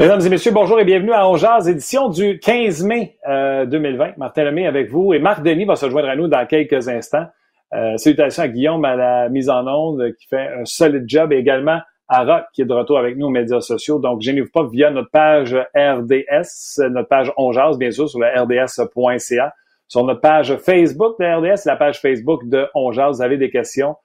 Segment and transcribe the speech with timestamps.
[0.00, 4.04] Mesdames et messieurs, bonjour et bienvenue à Ongeaz, édition du 15 mai 2020.
[4.06, 6.88] Euh, Martin Lemay avec vous et Marc Denis va se joindre à nous dans quelques
[6.88, 7.26] instants.
[7.74, 11.36] Euh, salutations à Guillaume à la mise en onde qui fait un solide job et
[11.36, 13.98] également à Rock qui est de retour avec nous aux médias sociaux.
[13.98, 19.54] Donc, gênez-vous pas via notre page RDS, notre page Ongeaz, bien sûr, sur le rds.ca.
[19.86, 23.96] Sur notre page Facebook de RDS, la page Facebook de Ongeaz, vous avez des questions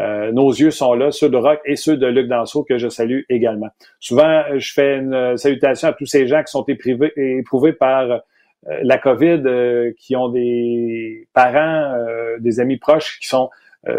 [0.00, 2.88] euh, nos yeux sont là, ceux de Rock et ceux de Luc Danseau, que je
[2.88, 3.68] salue également.
[3.98, 8.18] Souvent, je fais une salutation à tous ces gens qui sont éprouvés, par euh,
[8.82, 11.94] la COVID, euh, qui ont des parents,
[12.38, 13.50] des amis proches qui sont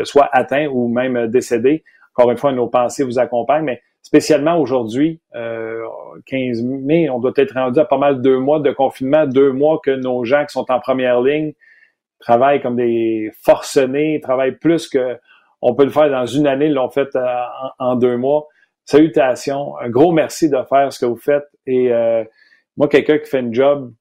[0.03, 1.83] soit atteints ou même décédés.
[2.15, 7.55] Encore une fois, nos pensées vous accompagnent, mais spécialement aujourd'hui, 15 mai, on doit être
[7.55, 10.69] rendu à pas mal deux mois de confinement, deux mois que nos gens qui sont
[10.69, 11.53] en première ligne
[12.19, 15.17] travaillent comme des forcenés, travaillent plus que
[15.61, 17.35] on peut le faire dans une année, ils l'ont fait euh,
[17.79, 18.47] en, deux mois.
[18.85, 21.45] Salutations, un gros merci de faire ce que vous faites.
[21.67, 22.23] Et euh,
[22.77, 23.93] moi, quelqu'un qui fait un job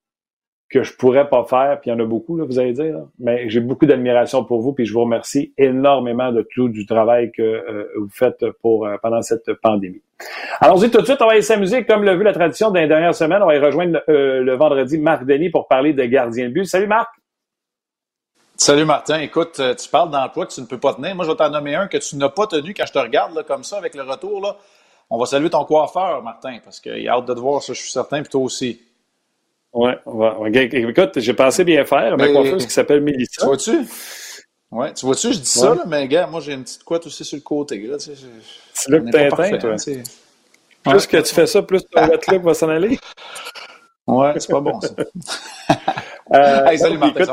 [0.71, 2.95] que je pourrais pas faire, puis il y en a beaucoup, là, vous allez dire,
[3.19, 7.33] mais j'ai beaucoup d'admiration pour vous, puis je vous remercie énormément de tout du travail
[7.33, 10.01] que euh, vous faites pour pendant cette pandémie.
[10.61, 13.17] Allons-y tout de suite, on va aller s'amuser, comme l'a vu la tradition les dernières
[13.17, 16.65] semaines, on va y rejoindre le vendredi Marc Denis pour parler de gardien de but.
[16.65, 17.20] Salut Marc!
[18.63, 19.21] Salut Martin.
[19.21, 21.15] Écoute, euh, tu parles d'emploi que tu ne peux pas tenir.
[21.17, 23.35] Moi, je vais t'en nommer un que tu n'as pas tenu quand je te regarde
[23.35, 24.43] là, comme ça avec le retour.
[24.43, 24.55] Là.
[25.09, 27.81] On va saluer ton coiffeur, Martin, parce qu'il a hâte de te voir, ça, je
[27.81, 28.79] suis certain, puis toi aussi.
[29.73, 30.67] Oui, ouais.
[30.67, 32.19] écoute, j'ai pensé bien faire.
[32.19, 33.41] Ma coiffeuse qui s'appelle Mélissa.
[33.41, 33.89] Tu vois-tu?
[34.71, 37.25] Ouais, tu vois-tu, je dis ça, là, mais gars, moi, j'ai une petite couette aussi
[37.25, 37.79] sur le côté.
[37.79, 38.23] Là, tu sais,
[38.75, 39.73] c'est que Tintin, toi.
[39.73, 40.03] Hein,
[40.85, 42.99] plus que tu fais ça, plus ton look va s'en aller.
[44.07, 44.91] Ouais, c'est pas bon, ça.
[46.35, 47.25] euh, hey, salut Martin,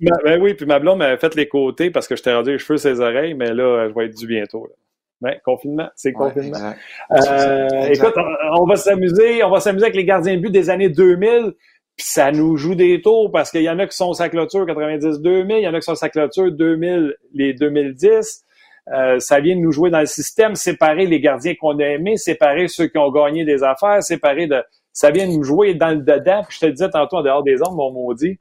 [0.00, 2.58] ben oui, puis ma blonde m'a fait les côtés parce que je t'ai rendu les
[2.58, 4.66] cheveux ses oreilles, mais là, je vais être dû bientôt.
[4.66, 4.74] Là.
[5.20, 6.74] Ben, confinement, c'est confinement.
[7.12, 8.14] Euh, écoute,
[8.52, 11.52] on, va s'amuser, on va s'amuser avec les gardiens de but des années 2000,
[11.96, 14.66] puis ça nous joue des tours parce qu'il y en a qui sont sa clôture
[14.66, 18.44] 90-2000, il y en a qui sont sa clôture 2000, les 2010.
[18.92, 22.18] Euh, ça vient de nous jouer dans le système, séparer les gardiens qu'on a aimés,
[22.18, 24.62] séparer ceux qui ont gagné des affaires, séparer de...
[24.92, 26.42] Ça vient de nous jouer dans le dedans.
[26.46, 28.38] Puis je te le disais tantôt en dehors des ondes, mon maudit,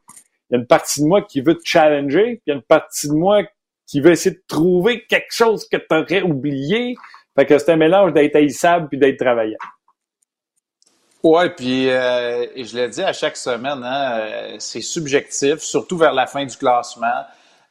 [0.54, 2.56] il y a une partie de moi qui veut te challenger, puis il y a
[2.56, 3.42] une partie de moi
[3.88, 6.96] qui veut essayer de trouver quelque chose que tu aurais oublié.
[7.36, 9.58] Fait que c'est un mélange d'être haïssable puis d'être travaillant.
[11.24, 15.98] Ouais, puis euh, et je l'ai dit à chaque semaine, hein, euh, c'est subjectif, surtout
[15.98, 17.24] vers la fin du classement.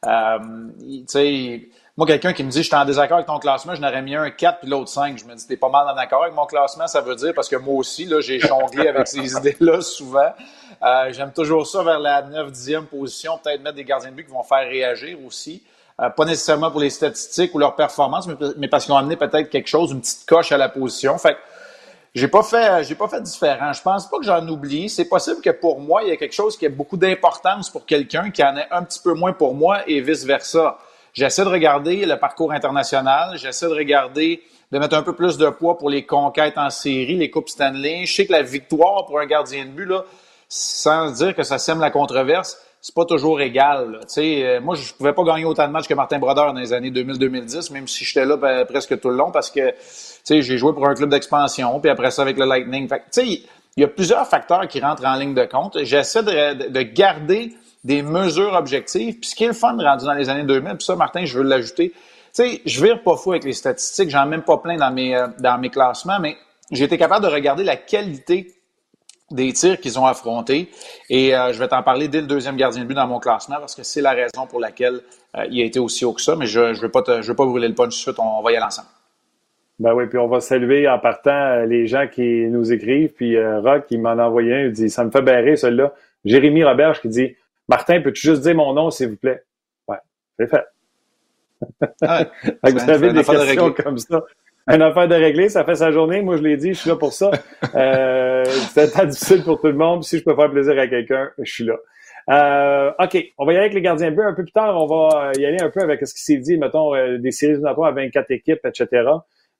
[0.05, 0.39] Euh,
[0.81, 3.81] tu sais, moi, quelqu'un qui me dit je suis en désaccord avec ton classement, je
[3.81, 5.17] n'aurais mis un 4 puis l'autre 5.
[5.17, 7.47] Je me dis, t'es pas mal en accord avec mon classement, ça veut dire, parce
[7.47, 10.33] que moi aussi, là, j'ai jonglé avec ces idées-là souvent.
[10.83, 14.31] Euh, j'aime toujours ça vers la 9-10e position, peut-être mettre des gardiens de but qui
[14.31, 15.63] vont faire réagir aussi.
[16.01, 18.27] Euh, pas nécessairement pour les statistiques ou leur performance,
[18.57, 21.17] mais, parce qu'ils ont amené peut-être quelque chose, une petite coche à la position.
[21.17, 21.37] Fait
[22.15, 23.73] j'ai pas fait, j'ai pas fait différent.
[23.73, 24.87] Je pense pas que j'en oublie.
[24.87, 27.85] C'est possible que pour moi, il y a quelque chose qui a beaucoup d'importance pour
[27.85, 30.77] quelqu'un qui en ait un petit peu moins pour moi et vice versa.
[31.13, 35.49] J'essaie de regarder le parcours international, j'essaie de regarder, de mettre un peu plus de
[35.49, 38.05] poids pour les conquêtes en série, les Coupes Stanley.
[38.05, 40.03] Je sais que la victoire pour un gardien de but, là,
[40.49, 44.01] sans dire que ça sème la controverse, c'est pas toujours égal.
[44.17, 46.91] Euh, moi, je pouvais pas gagner autant de matchs que Martin Brodeur dans les années
[46.91, 49.73] 2000-2010, même si j'étais là ben, presque tout le long, parce que
[50.27, 52.89] j'ai joué pour un club d'expansion, puis après ça avec le Lightning.
[53.17, 53.45] il
[53.77, 55.77] y a plusieurs facteurs qui rentrent en ligne de compte.
[55.83, 59.19] J'essaie de, de garder des mesures objectives.
[59.19, 61.37] Puis ce qui est le fun rendu dans les années 2000, puis ça, Martin, je
[61.37, 61.91] veux l'ajouter.
[61.91, 61.97] Tu
[62.31, 65.15] sais, je vire pas fou avec les statistiques, j'en ai même pas plein dans mes,
[65.15, 66.35] euh, dans mes classements, mais
[66.71, 68.53] j'ai été capable de regarder la qualité
[69.31, 70.69] des tirs qu'ils ont affrontés.
[71.09, 73.55] Et euh, je vais t'en parler dès le deuxième gardien de but dans mon classement
[73.59, 75.01] parce que c'est la raison pour laquelle
[75.35, 76.35] euh, il a été aussi haut que ça.
[76.35, 78.19] Mais je ne je je veux pas brûler le punch tout de suite.
[78.19, 78.89] On, va y aller ensemble.
[79.79, 83.13] Ben oui, puis on va saluer en partant les gens qui nous écrivent.
[83.13, 85.93] Puis Rock, il m'en a envoyé un, il dit Ça me fait barrer celui-là.
[86.25, 87.35] Jérémy Roberge qui dit
[87.67, 89.43] Martin, peux-tu juste dire mon nom, s'il vous plaît?
[89.87, 89.97] Ouais,
[90.37, 90.63] c'est fait.
[92.01, 92.25] Ah
[92.63, 94.21] vous avez des questions comme ça.
[94.67, 96.21] Une affaire de régler, ça fait sa journée.
[96.21, 97.31] Moi, je l'ai dit, je suis là pour ça.
[97.75, 100.03] Euh, c'est difficile pour tout le monde.
[100.03, 101.75] Si je peux faire plaisir à quelqu'un, je suis là.
[102.29, 104.79] Euh, OK, on va y aller avec les gardiens de but un peu plus tard.
[104.79, 107.53] On va y aller un peu avec ce qui s'est dit, mettons, euh, des séries
[107.53, 109.09] éliminatoires à 24 équipes, etc.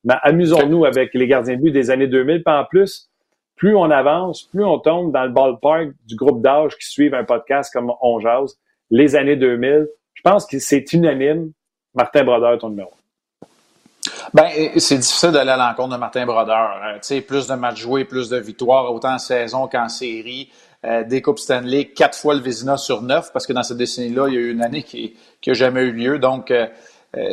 [0.04, 2.44] Mais amusons-nous avec les gardiens de but des années 2000.
[2.44, 3.10] Puis en plus,
[3.56, 7.24] plus on avance, plus on tombe dans le ballpark du groupe d'âge qui suivent un
[7.24, 8.60] podcast comme On Jase,
[8.92, 9.88] les années 2000.
[10.14, 11.52] Je pense que c'est unanime.
[11.96, 12.92] Martin Brodeur, ton numéro.
[14.34, 16.80] Ben, c'est difficile d'aller à l'encontre de Martin Brodeur.
[16.84, 20.50] Euh, sais, plus de matchs joués, plus de victoires, autant en saison qu'en série.
[20.86, 24.28] Euh, des Coupes Stanley, quatre fois le Vizina sur neuf, parce que dans cette décennie-là,
[24.28, 25.16] il y a eu une année qui
[25.48, 26.20] n'a jamais eu lieu.
[26.20, 26.68] Donc, euh,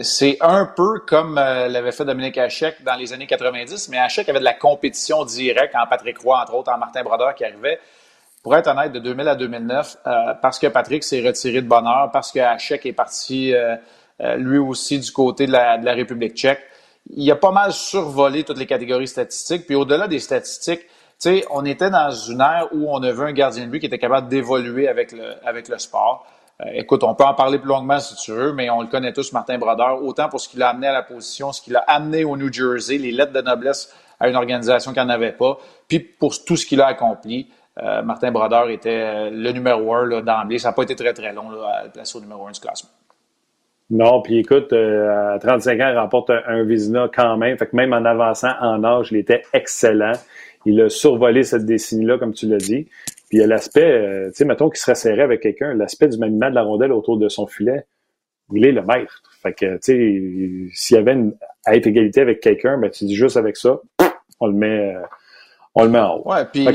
[0.02, 4.38] c'est un peu comme l'avait fait Dominique Hachek dans les années 90, mais Hachek avait
[4.38, 7.80] de la compétition directe en Patrick Roy, entre autres, en Martin Brodeur qui arrivait.
[8.42, 9.96] Pour être honnête, de 2000 à 2009,
[10.42, 13.54] parce que Patrick s'est retiré de bonheur, parce que Hachek est parti
[14.36, 16.60] lui aussi du côté de la République tchèque,
[17.16, 19.66] il a pas mal survolé toutes les catégories statistiques.
[19.66, 23.32] Puis au-delà des statistiques, tu sais, on était dans une ère où on avait un
[23.32, 26.26] gardien de but qui était capable d'évoluer avec le, avec le sport.
[26.60, 29.12] Euh, écoute, on peut en parler plus longuement si tu veux, mais on le connaît
[29.12, 31.80] tous, Martin Brodeur, autant pour ce qu'il a amené à la position, ce qu'il a
[31.80, 35.58] amené au New Jersey, les lettres de noblesse à une organisation qui n'en avait pas,
[35.88, 37.48] puis pour tout ce qu'il a accompli.
[37.82, 40.58] Euh, Martin Brodeur était le numéro un d'emblée.
[40.58, 42.60] Ça n'a pas été très, très long là, à le placer au numéro un du
[42.60, 42.90] classement.
[43.90, 47.58] Non, puis écoute, à 35 ans, il remporte un, un Vizina quand même.
[47.58, 50.12] Fait que même en avançant en âge, il était excellent.
[50.64, 52.86] Il a survolé cette décennie-là, comme tu l'as dit.
[53.30, 56.08] Puis il y a l'aspect, euh, tu sais, mettons qu'il serait serré avec quelqu'un, l'aspect
[56.08, 57.84] du maniement de la rondelle autour de son filet,
[58.52, 59.22] il est le maître.
[59.40, 61.34] Fait que, tu sais, s'il y avait une,
[61.64, 63.80] à être égalité avec quelqu'un, ben tu dis juste avec ça,
[64.40, 65.00] on le met, euh,
[65.74, 66.22] on le met en haut.
[66.28, 66.66] Ouais, puis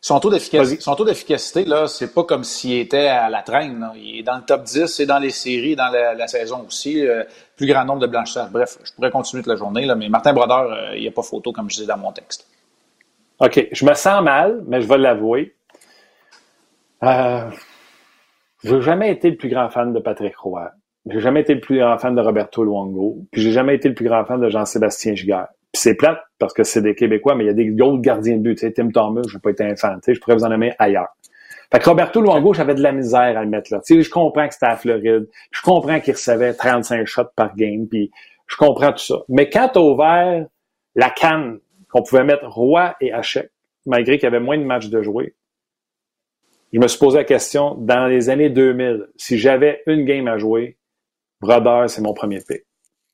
[0.00, 3.88] son taux d'efficacité, son taux d'efficacité là, c'est pas comme s'il était à la traîne.
[3.96, 7.06] Il est dans le top 10, c'est dans les séries, dans la, saison aussi.
[7.06, 7.24] Euh,
[7.56, 8.50] plus grand nombre de blanchisseurs.
[8.50, 11.22] Bref, je pourrais continuer toute la journée là, mais Martin Brodeur, il n'y a pas
[11.22, 12.46] photo comme je disais dans mon texte.
[13.40, 15.54] OK, je me sens mal, mais je vais l'avouer.
[17.02, 17.50] Euh,
[18.64, 20.70] je n'ai jamais été le plus grand fan de Patrick Roy.
[21.08, 23.18] J'ai jamais été le plus grand fan de Roberto Luongo.
[23.30, 25.48] Puis j'ai jamais été le plus grand fan de Jean-Sébastien Giguère.
[25.76, 28.42] C'est plate parce que c'est des Québécois, mais il y a des autres gardiens de
[28.42, 28.54] but.
[28.54, 30.00] Tu sais, Tim Thomas, je n'ai pas été un fan.
[30.02, 31.08] Tu je pourrais vous en aimer ailleurs.
[31.72, 33.80] Fait que Roberto Luongo, j'avais de la misère à le mettre là.
[33.84, 35.28] Tu je comprends que c'était à Floride.
[35.50, 37.86] Je comprends qu'il recevait 35 shots par game.
[37.88, 38.10] Puis
[38.46, 39.16] je comprends tout ça.
[39.28, 40.46] Mais quand tu as ouvert
[40.94, 41.58] la canne
[41.90, 43.50] qu'on pouvait mettre Roi et Hachek,
[43.84, 45.34] malgré qu'il y avait moins de matchs de jouer.
[46.72, 50.36] Je me suis posé la question, dans les années 2000, si j'avais une game à
[50.36, 50.76] jouer,
[51.40, 52.64] Brodeur, c'est mon premier pick.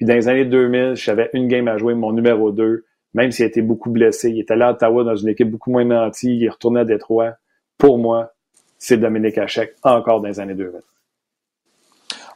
[0.03, 2.85] Puis dans les années 2000, si j'avais une game à jouer, mon numéro 2,
[3.15, 5.71] même s'il a été beaucoup blessé, il était là à Ottawa dans une équipe beaucoup
[5.71, 7.35] moins nantie, il est retourné à Détroit.
[7.79, 8.33] Pour moi,
[8.79, 10.81] c'est Dominique Hachek, encore dans les années 2000.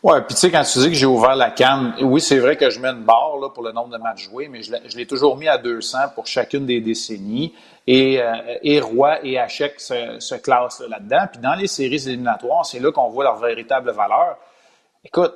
[0.04, 2.56] Ouais, puis tu sais, quand tu dis que j'ai ouvert la canne, oui, c'est vrai
[2.56, 5.06] que je mets une barre là, pour le nombre de matchs joués, mais je l'ai
[5.06, 7.52] toujours mis à 200 pour chacune des décennies.
[7.88, 8.32] Et, euh,
[8.62, 11.26] et Roy et Hachek se classent là-dedans.
[11.32, 14.36] puis dans les séries éliminatoires, c'est là qu'on voit leur véritable valeur.
[15.04, 15.34] Écoute,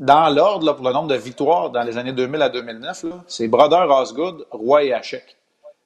[0.00, 3.90] dans l'ordre, pour le nombre de victoires dans les années 2000 à 2009, c'est Brodeur,
[3.90, 5.26] Osgood, Roy et Hachek.
[5.26, 5.36] Tu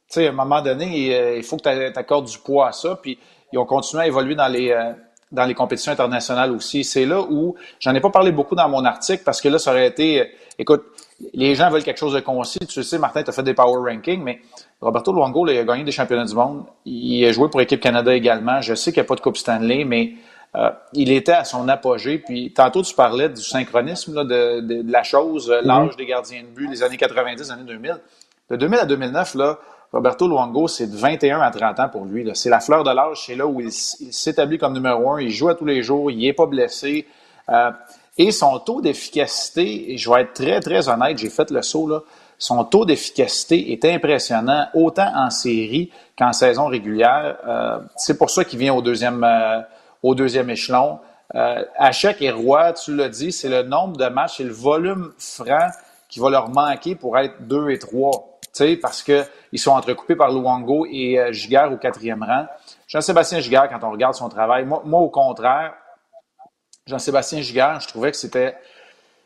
[0.09, 2.97] sais, à un moment donné, il, faut que tu accordes du poids à ça.
[3.03, 3.19] Puis
[3.53, 4.93] ils ont continué à évoluer dans les, euh,
[5.33, 6.85] dans les compétitions internationales aussi.
[6.85, 9.73] C'est là où j'en ai pas parlé beaucoup dans mon article parce que là, ça
[9.73, 10.25] aurait été, euh,
[10.61, 10.85] écoute,
[11.33, 12.61] les gens veulent quelque chose de concis.
[12.61, 14.43] Tu sais, Martin, tu as fait des power rankings, mais
[14.81, 16.67] Roberto Luongo, il a gagné des championnats du monde.
[16.85, 18.61] Il a joué pour l'équipe Canada également.
[18.61, 20.13] Je sais qu'il n'y a pas de Coupe Stanley, mais
[20.57, 22.19] euh, il était à son apogée.
[22.19, 25.67] Puis tantôt, tu parlais du synchronisme là, de, de, la chose, mm-hmm.
[25.67, 28.01] l'âge des gardiens de but, les années 90, les années 2000.
[28.51, 29.59] De 2000 à 2009, là,
[29.93, 32.29] Roberto Luongo, c'est de 21 à 30 ans pour lui.
[32.35, 35.21] C'est la fleur de l'âge, c'est là où il, s'établit comme numéro un.
[35.21, 37.07] Il joue à tous les jours, il n'est pas blessé.
[37.49, 37.71] Euh,
[38.19, 41.89] et son taux d'efficacité, et je vais être très, très honnête, j'ai fait le saut,
[41.89, 42.01] là,
[42.39, 47.37] son taux d'efficacité est impressionnant, autant en série qu'en saison régulière.
[47.47, 49.61] Euh, c'est pour ça qu'il vient au deuxième, euh,
[50.05, 51.01] au deuxième échelon.
[51.35, 55.13] Euh, Hachek et Roy, tu l'as dit, c'est le nombre de matchs et le volume
[55.19, 55.71] franc
[56.09, 58.31] qui va leur manquer pour être deux et trois
[58.81, 62.47] parce qu'ils sont entrecoupés par Luongo et euh, au quatrième rang.
[62.87, 65.75] Jean-Sébastien Giguère, quand on regarde son travail, moi, au contraire,
[66.87, 68.57] Jean-Sébastien Giguère, je trouvais que c'était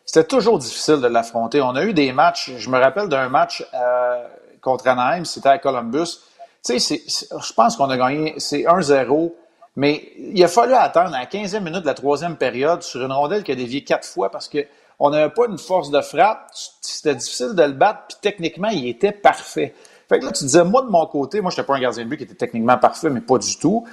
[0.06, 1.60] c'était toujours difficile de l'affronter.
[1.60, 4.26] On a eu des matchs, je me rappelle d'un match euh,
[4.62, 6.20] contre Anaheim, c'était à Columbus.
[6.64, 9.34] Tu sais, je pense qu'on a gagné, c'est 1-0,
[9.78, 13.12] mais il a fallu attendre à la 15e minute de la troisième période sur une
[13.12, 14.66] rondelle qui a dévié quatre fois parce que
[14.98, 16.48] on n'avait pas une force de frappe,
[16.80, 19.72] c'était difficile de le battre, puis techniquement, il était parfait.
[20.08, 22.02] Fait que là, tu disais, moi, de mon côté, moi, je n'étais pas un gardien
[22.02, 23.86] de but qui était techniquement parfait, mais pas du tout.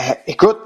[0.00, 0.58] Euh, écoute,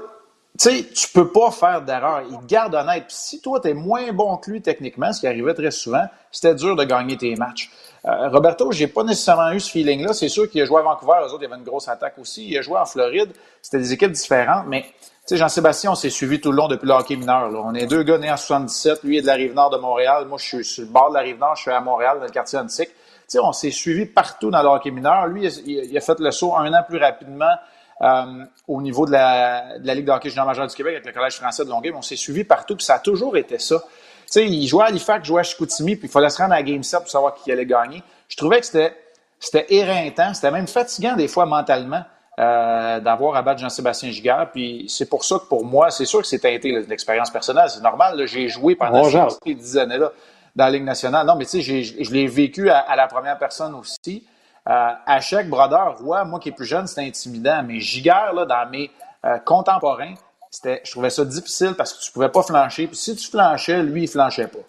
[0.57, 2.23] tu sais, tu peux pas faire d'erreur.
[2.27, 3.03] Il te garde honnête.
[3.07, 6.05] Puis si toi, tu es moins bon que lui techniquement, ce qui arrivait très souvent,
[6.31, 7.69] c'était dur de gagner tes matchs.
[8.07, 10.13] Euh, Roberto, j'ai pas nécessairement eu ce feeling-là.
[10.13, 12.17] C'est sûr qu'il a joué à Vancouver, eux autres, il y avait une grosse attaque
[12.19, 12.47] aussi.
[12.47, 13.31] Il a joué en Floride.
[13.61, 14.85] C'était des équipes différentes, mais
[15.25, 17.49] sais, Jean-Sébastien, on s'est suivi tout le long depuis le hockey mineur.
[17.49, 17.59] Là.
[17.63, 19.03] On est deux gars nés en 77.
[19.03, 20.25] Lui est de la rive nord de Montréal.
[20.27, 21.55] Moi, je suis sur le bord de la rive nord.
[21.55, 22.89] Je suis à Montréal, dans le quartier antique.
[23.27, 25.27] sais, on s'est suivi partout dans le hockey mineur.
[25.27, 27.53] Lui, il, a fait le saut un an plus rapidement
[28.01, 31.65] euh, au niveau de la, Ligue de hockey junior du Québec avec le Collège français
[31.65, 31.93] de Longueuil.
[31.95, 33.81] On s'est suivi partout, puis ça a toujours été ça.
[34.27, 36.57] Sais, il jouait à Halifax, il jouait à Chicoutimi, puis il fallait se rendre à
[36.57, 38.03] la Game 7 pour savoir qui allait gagner.
[38.27, 38.95] Je trouvais que c'était
[39.39, 42.03] c'était éreintant, c'était même fatigant des fois mentalement.
[42.37, 44.49] Euh, d'avoir à battre Jean-Sébastien Giguère.
[44.51, 47.69] Puis c'est pour ça que pour moi, c'est sûr que c'est teinté l'expérience personnelle.
[47.69, 50.11] C'est normal, j'ai joué pendant ces dix années-là.
[50.53, 51.25] dans la Ligue nationale.
[51.25, 54.25] Non, mais tu sais, je l'ai vécu à, la première personne aussi.
[54.67, 57.63] Euh, à chaque brodeur, Roy, moi qui est plus jeune, c'était intimidant.
[57.65, 58.91] Mais Giguère, là, dans mes
[59.23, 60.15] euh, contemporains,
[60.63, 62.87] je trouvais ça difficile parce que tu pouvais pas flancher.
[62.87, 64.59] Puis si tu flanchais, lui, il flanchait pas.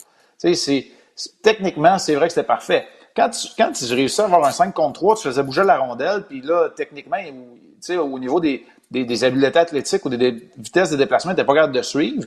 [0.41, 2.87] Tu sais, c'est, techniquement, c'est vrai que c'était parfait.
[3.15, 5.79] Quand tu, quand tu réussis à avoir un 5 contre 3, tu faisais bouger la
[5.79, 7.33] rondelle, puis là, techniquement, tu
[7.81, 11.47] sais, au niveau des, des, des, habiletés athlétiques ou des, vitesses de déplacement, tu n'étais
[11.47, 12.25] pas capable de suivre.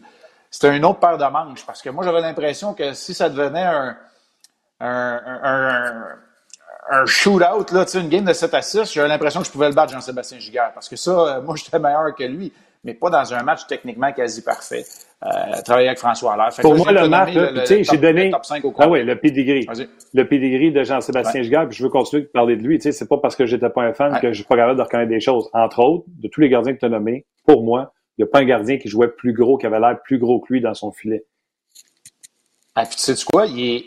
[0.49, 1.65] C'était une autre paire de manches.
[1.65, 3.97] Parce que moi, j'avais l'impression que si ça devenait un,
[4.79, 6.03] un, un,
[6.89, 9.75] un shootout, là, une game de 7 à 6, j'avais l'impression que je pouvais le
[9.75, 10.71] battre Jean-Sébastien Giguère.
[10.73, 12.51] Parce que ça, euh, moi, j'étais meilleur que lui,
[12.83, 14.85] mais pas dans un match techniquement quasi parfait.
[15.23, 16.49] Euh, travailler avec François Allaire.
[16.61, 18.31] Pour moi, le match, tu sais, j'ai donné.
[18.77, 19.67] ah oui, le pedigree.
[20.13, 21.67] Le pedigree de Jean-Sébastien ouais.
[21.67, 22.77] puis je veux continuer de parler de lui.
[22.77, 24.77] Tu sais, c'est pas parce que j'étais pas un fan que je suis pas capable
[24.77, 25.49] de reconnaître des choses.
[25.53, 28.31] Entre autres, de tous les gardiens que tu as nommés, pour moi, il n'y a
[28.31, 30.73] pas un gardien qui jouait plus gros, qui avait l'air plus gros que lui dans
[30.73, 31.25] son filet.
[32.75, 33.45] Ah, puis tu sais quoi?
[33.45, 33.85] Il est,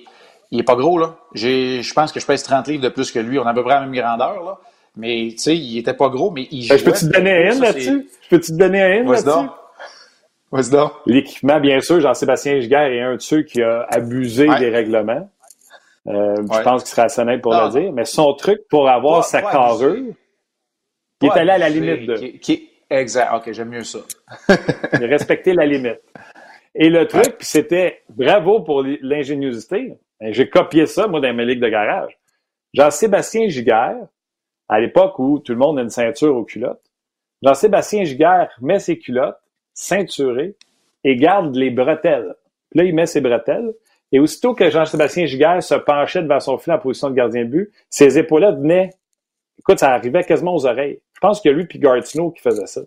[0.51, 1.17] il est pas gros, là.
[1.33, 3.39] Je pense que je pèse 30 livres de plus que lui.
[3.39, 4.59] On a à peu près la même grandeur, là.
[4.97, 6.77] Mais, tu sais, il était pas gros, mais il jouait.
[6.77, 8.09] Ben, je peux-tu te donner un là-dessus?
[8.23, 9.49] Je peux-tu te donner un là-dessus?
[11.07, 15.31] L'équipement, bien sûr, Jean-Sébastien Giguère est un de ceux qui a abusé des règlements.
[16.09, 17.93] Euh, je pense qu'il serait assez pour le dire.
[17.93, 20.15] Mais son truc pour avoir sa carrure,
[21.23, 22.17] il est allé à la limite de.
[22.39, 23.33] Qui, exact.
[23.35, 24.01] OK, j'aime mieux ça.
[24.93, 26.01] respecter la limite.
[26.75, 29.95] Et le truc, puis c'était bravo pour l'ingéniosité.
[30.21, 32.19] Ben, j'ai copié ça, moi, dans mes ligues de garage.
[32.75, 33.97] Jean-Sébastien Giguère,
[34.73, 36.81] à l'époque où tout le monde a une ceinture aux culottes,
[37.43, 39.37] Jean-Sébastien Giguère met ses culottes,
[39.75, 40.57] ceinturé
[41.05, 42.35] et garde les bretelles.
[42.71, 43.75] Puis là, il met ses bretelles.
[44.13, 47.51] Et aussitôt que Jean-Sébastien Giguère se penchait devant son filet en position de gardien de
[47.51, 48.91] but, ses épaulettes venaient.
[49.59, 51.01] Écoute, ça arrivait quasiment aux oreilles.
[51.13, 52.81] Je pense a lui puis Gartino qui faisait ça.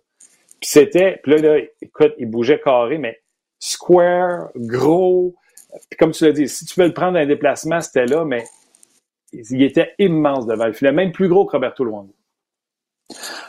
[0.60, 3.22] Puis c'était, puis là, là, écoute, il bougeait carré, mais
[3.60, 5.36] square, gros.
[5.90, 8.26] Puis comme tu l'as dit, si tu veux le prendre dans un déplacement, c'était là,
[8.26, 8.44] mais
[9.50, 12.14] il était immense devant le filet, même plus gros que Roberto Luongo.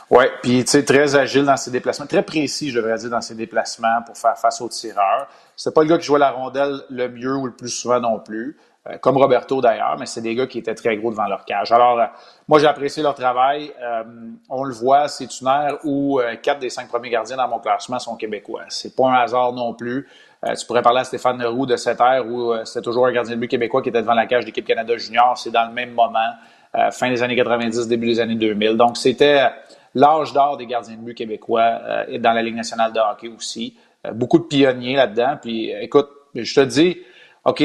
[0.09, 3.21] Oui, puis tu sais, très agile dans ses déplacements, très précis, je devrais dire, dans
[3.21, 5.27] ses déplacements pour faire face aux tireurs.
[5.55, 8.19] C'est pas le gars qui jouait la rondelle le mieux ou le plus souvent non
[8.19, 8.55] plus,
[8.87, 11.73] euh, comme Roberto d'ailleurs, mais c'est des gars qui étaient très gros devant leur cage.
[11.73, 12.05] Alors, euh,
[12.47, 13.73] moi, j'ai apprécié leur travail.
[13.81, 14.03] Euh,
[14.49, 17.99] on le voit, c'est une ère où quatre des cinq premiers gardiens dans mon classement
[17.99, 18.63] sont québécois.
[18.69, 20.07] C'est pas un hasard non plus.
[20.55, 23.39] Tu pourrais parler à Stéphane Leroux de cette ère où c'était toujours un gardien de
[23.39, 25.37] but québécois qui était devant la cage d'équipe Canada Junior.
[25.37, 26.33] C'est dans le même moment.
[26.75, 28.75] Euh, fin des années 90, début des années 2000.
[28.75, 29.49] Donc, c'était
[29.95, 33.29] l'âge d'or des gardiens de but québécois euh, et dans la Ligue nationale de hockey
[33.29, 33.75] aussi.
[34.05, 35.37] Euh, beaucoup de pionniers là-dedans.
[35.41, 36.97] Puis, écoute, je te dis,
[37.45, 37.61] OK,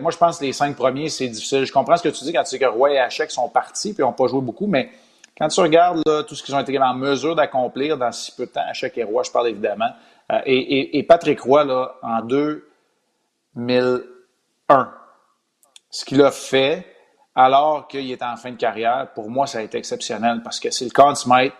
[0.00, 1.64] moi, je pense que les cinq premiers, c'est difficile.
[1.64, 3.94] Je comprends ce que tu dis quand tu dis que Roy et Hachek sont partis
[3.94, 4.90] puis n'ont pas joué beaucoup, mais
[5.36, 8.50] quand tu regardes tout ce qu'ils ont été en mesure d'accomplir dans si peu de
[8.50, 9.88] temps, Hachek et Roy, je parle évidemment,
[10.46, 14.92] et, et, Patrick Roy, là, en 2001,
[15.90, 16.86] ce qu'il a fait,
[17.34, 20.70] alors qu'il est en fin de carrière, pour moi, ça a été exceptionnel parce que
[20.70, 21.54] c'est le Conn Smythe,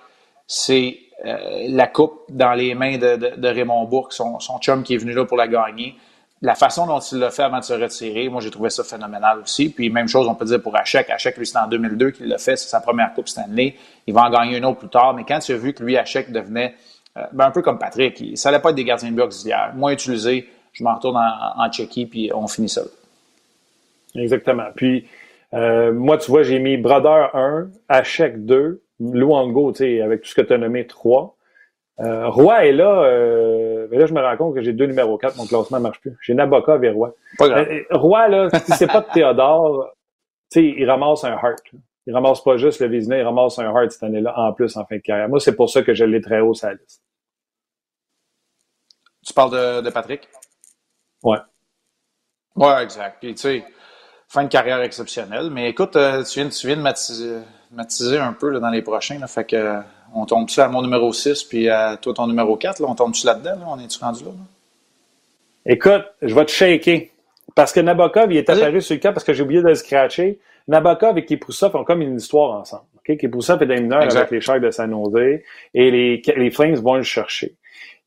[0.47, 5.13] c'est euh, la coupe dans les mains de, Raymond Bourque, son, chum qui est venu
[5.13, 5.97] là pour la gagner.
[6.43, 9.39] La façon dont il l'a fait avant de se retirer, moi, j'ai trouvé ça phénoménal
[9.39, 9.71] aussi.
[9.71, 11.09] Puis, même chose, on peut dire pour Hachek.
[11.09, 12.57] Hachek, lui, c'est en 2002 qu'il l'a fait.
[12.57, 13.77] C'est sa première Coupe Stanley.
[14.07, 15.15] Il va en gagner une autre plus tard.
[15.15, 18.37] Mais quand tu as vu que lui, Hachek, devenait euh, ben, un peu comme Patrick,
[18.37, 19.73] ça n'allait pas être des gardiens de but auxiliaires.
[19.75, 22.83] Moins utilisé, je m'en retourne en, en Tchéquie, puis on finit ça.
[24.17, 24.67] Exactement.
[24.75, 25.07] Puis,
[25.55, 30.29] euh, moi, tu vois, j'ai mis Brother 1, Hachek 2, Luango, tu sais, avec tout
[30.29, 31.37] ce que tu as nommé 3.
[32.01, 35.17] Euh, Roy est là, euh, mais là, je me rends compte que j'ai deux numéros
[35.17, 36.17] 4, mon classement ne marche plus.
[36.23, 37.15] J'ai Nabokov et Roy.
[37.41, 39.91] Euh, Roy, là, si c'est pas de Théodore,
[40.51, 41.63] tu sais, il ramasse un heart.
[42.07, 44.85] Il ramasse pas juste le Vizina, il ramasse un heart cette année-là, en plus, en
[44.85, 45.29] fin de carrière.
[45.29, 47.04] Moi, c'est pour ça que je l'ai très haut sur la liste.
[49.25, 50.29] Tu parles de, de Patrick?
[51.23, 51.39] Ouais.
[52.57, 53.17] Ouais, exact.
[53.21, 53.65] Puis, tu sais,
[54.29, 55.51] fin de carrière exceptionnelle.
[55.51, 59.19] Mais écoute, euh, tu, viens, tu viens de matiser, un peu là, dans les prochains.
[59.19, 59.81] Là, fait que, euh,
[60.15, 62.81] on tombe-tu à mon numéro 6 puis à toi ton numéro 4?
[62.81, 63.59] Là, on tombe-tu là-dedans?
[63.67, 64.31] On est-tu rendu là,
[65.67, 67.09] Écoute, je vais te shaker.
[67.55, 69.75] Parce que Nabokov, il est apparu sur le cas parce que j'ai oublié de le
[69.75, 70.39] scratcher.
[70.69, 72.85] Nabokov et Kiproussov ont comme une histoire ensemble.
[72.99, 73.19] Okay?
[73.23, 75.41] Est dans avec les Sharks de San Jose
[75.75, 77.55] et les, les Flames vont le chercher.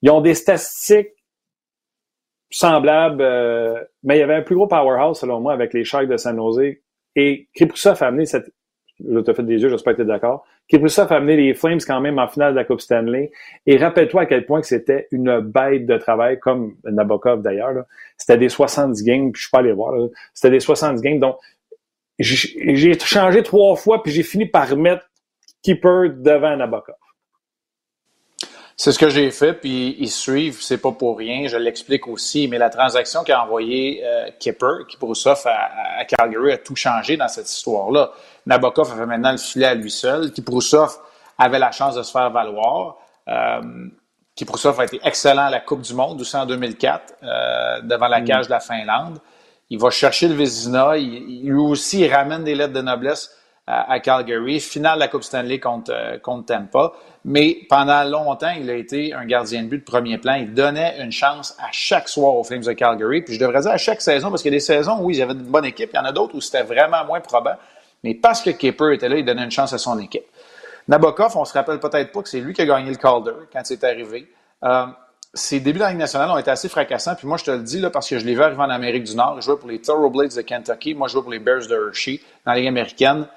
[0.02, 1.10] Ils ont des statistiques
[2.50, 6.08] semblable, euh, mais il y avait un plus gros powerhouse, selon moi, avec les Sharks
[6.08, 6.76] de San Jose.
[7.16, 8.52] Et Kripousov a amené cette...
[9.00, 10.44] Je te fais des yeux, j'espère que tu es d'accord.
[10.70, 13.32] Kripousov a amené les Flames quand même en finale de la Coupe Stanley.
[13.66, 17.86] Et rappelle-toi à quel point que c'était une bête de travail, comme Nabokov d'ailleurs.
[18.18, 19.94] C'était des 70 games, puis je suis pas allé voir.
[20.34, 21.20] C'était des 70 games.
[21.20, 21.38] Donc,
[22.20, 25.08] j'ai changé trois fois, puis j'ai fini par mettre
[25.62, 26.96] Keeper devant Nabokov.
[28.80, 32.48] C'est ce que j'ai fait, puis ils suivent, c'est pas pour rien, je l'explique aussi,
[32.48, 37.28] mais la transaction qu'a envoyé euh, Kipper, Kiprusov à, à, Calgary, a tout changé dans
[37.28, 38.12] cette histoire-là.
[38.46, 40.96] Nabokov avait maintenant le filet à lui seul, Kiprusov
[41.40, 42.98] avait la chance de se faire valoir.
[43.28, 43.62] Euh,
[44.40, 48.26] a été excellent à la Coupe du Monde, aussi en 2004, euh, devant la mm.
[48.26, 49.20] cage de la Finlande.
[49.72, 53.32] Il va chercher le Vézina, il, lui aussi il ramène des lettres de noblesse
[53.66, 56.94] à, Calgary, finale de la Coupe Stanley contre, euh, contre Tampa.
[57.30, 60.36] Mais pendant longtemps, il a été un gardien de but de premier plan.
[60.36, 63.22] Il donnait une chance à chaque soir aux Flames de Calgary.
[63.22, 65.22] Puis je devrais dire à chaque saison, parce qu'il y a des saisons où ils
[65.22, 67.56] avaient une bonne équipe, il y en a d'autres où c'était vraiment moins probant.
[68.06, 70.24] Mais parce que Kipper était là, il donnait une chance à son équipe.
[70.88, 73.60] Nabokov, on se rappelle peut-être pas que c'est lui qui a gagné le Calder quand
[73.66, 74.32] c'est arrivé.
[74.64, 74.86] Euh,
[75.34, 77.16] ses débuts dans la Ligue nationale ont été assez fracassants.
[77.16, 79.04] Puis moi, je te le dis là, parce que je l'ai vu arriver en Amérique
[79.04, 79.34] du Nord.
[79.36, 80.94] Il jouait pour les Thoroughblades de Kentucky.
[80.94, 83.28] Moi, je jouais pour les Bears de Hershey dans la Ligue américaine.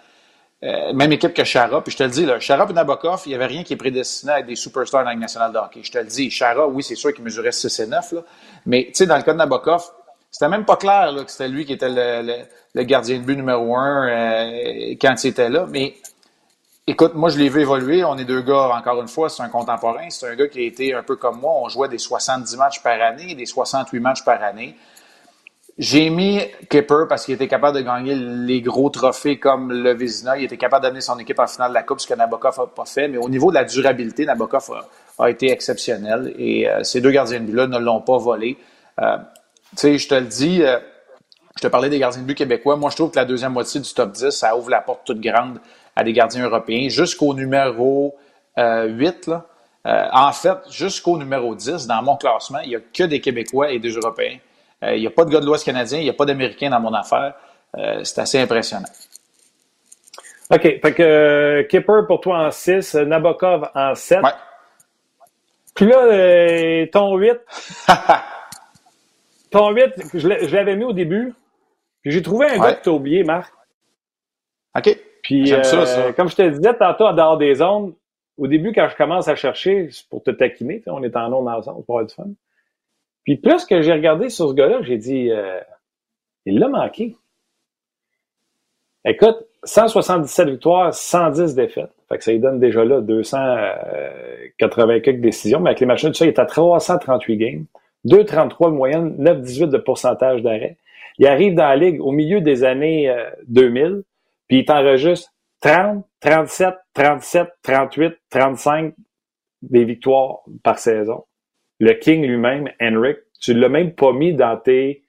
[0.63, 1.83] Euh, même équipe que Chara.
[1.83, 4.33] Puis je te le dis, là, et Nabokov, il n'y avait rien qui est prédestiné
[4.33, 5.81] à être des superstars dans la nationale de hockey.
[5.83, 8.13] Je te le dis, Chara, oui, c'est sûr qu'il mesurait 6 et 9.
[8.13, 8.21] Là,
[8.67, 9.91] mais tu sais, dans le cas de Nabokov,
[10.31, 13.75] c'était même pas clair que c'était lui qui était le, le, gardien de but numéro
[13.75, 15.67] un euh, quand il était là.
[15.67, 15.95] Mais
[16.87, 18.05] écoute, moi, je l'ai vu évoluer.
[18.05, 20.11] On est deux gars, encore une fois, c'est un contemporain.
[20.11, 21.55] C'est un gars qui a été un peu comme moi.
[21.57, 24.77] On jouait des 70 matchs par année, des 68 matchs par année.
[25.79, 30.37] J'ai mis Kipper parce qu'il était capable de gagner les gros trophées comme le Vézina.
[30.37, 32.67] Il était capable d'amener son équipe en finale de la Coupe, ce que Nabokov n'a
[32.67, 33.09] pas fait.
[33.09, 34.71] Mais au niveau de la durabilité, Nabokov
[35.19, 36.35] a, été exceptionnel.
[36.39, 38.59] Et euh, ces deux gardiens de but-là ne l'ont pas volé.
[39.01, 39.17] Euh,
[39.71, 40.79] tu sais, je te le dis, euh,
[41.57, 42.77] je te parlais des gardiens de but québécois.
[42.77, 45.21] Moi, je trouve que la deuxième moitié du top 10, ça ouvre la porte toute
[45.21, 45.61] grande
[45.97, 48.17] à des gardiens européens jusqu'au numéro
[48.57, 49.29] 8.
[49.29, 49.47] Là.
[50.13, 53.79] en fait, jusqu'au numéro 10, dans mon classement, il n'y a que des Québécois et
[53.79, 54.39] des Européens.
[54.85, 56.71] Euh, il n'y a pas de gars de l'Ouest canadien, il n'y a pas d'Américain
[56.71, 57.35] dans mon affaire.
[57.77, 58.89] Euh, c'est assez impressionnant.
[60.51, 60.63] OK.
[60.63, 64.23] Fait que euh, Kipper pour toi en 6, Nabokov en 7.
[64.23, 64.31] Ouais.
[65.75, 67.39] Puis là, ton 8.
[69.51, 71.35] ton 8, je l'avais mis au début.
[72.03, 73.53] Puis j'ai trouvé un gars que tu as oublié, Marc.
[74.77, 74.99] OK.
[75.23, 77.95] Puis, ça, comme je te disais tantôt, en dehors des zones,
[78.39, 81.85] au début, quand je commence à chercher, pour te taquiner, on est en ondes ensemble
[81.85, 82.25] pour avoir du fun.
[83.31, 85.61] Puis plus que j'ai regardé sur ce gars-là, j'ai dit, euh,
[86.47, 87.17] il l'a manqué.
[89.05, 91.93] Écoute, 177 victoires, 110 défaites.
[92.09, 95.61] Fait que ça lui donne déjà là 280 euh, quelques décisions.
[95.61, 97.67] Mais avec les machines, tout ça, il est à 338 games.
[98.05, 100.77] 2,33 de moyenne, 9,18 de pourcentage d'arrêt.
[101.19, 103.15] Il arrive dans la ligue au milieu des années
[103.47, 104.05] 2000, euh,
[104.49, 108.93] puis il t'enregistre 30, 37, 37, 38, 35
[109.63, 111.23] des victoires par saison
[111.81, 115.03] le King lui-même, Henrik, tu l'as même pas mis dans tes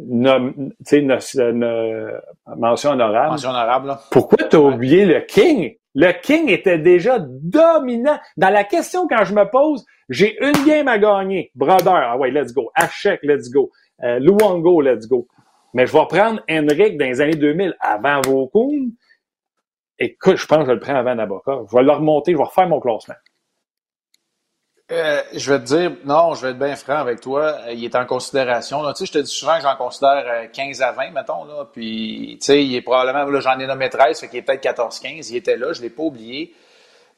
[0.00, 0.50] euh,
[2.56, 3.30] mentions honorables.
[3.30, 4.00] Mention honorable, là.
[4.10, 5.76] Pourquoi t'as oublié le King?
[5.94, 8.18] Le King était déjà dominant.
[8.36, 11.52] Dans la question quand je me pose, j'ai une game à gagner.
[11.54, 12.70] Brother, ah ouais, let's go.
[12.74, 13.70] Hachek, let's go.
[14.02, 15.28] Euh, Luongo, let's go.
[15.74, 18.92] Mais je vais prendre Henrik dans les années 2000 avant Vaucoum.
[19.98, 21.68] Écoute, je pense que je le prends avant Nabokov.
[21.70, 23.14] Je vais le remonter, je vais refaire mon classement.
[24.92, 27.58] Euh, je vais te dire, non, je vais être bien franc avec toi.
[27.66, 28.82] Euh, il est en considération.
[28.92, 31.44] Tu sais, je te dis souvent que j'en considère 15 euh, à 20, mettons.
[31.44, 31.66] Là.
[31.72, 34.62] Puis, tu sais, il est probablement, là, j'en ai nommé 13, fait qu'il est peut-être
[34.62, 35.30] 14-15.
[35.30, 36.54] Il était là, je l'ai pas oublié.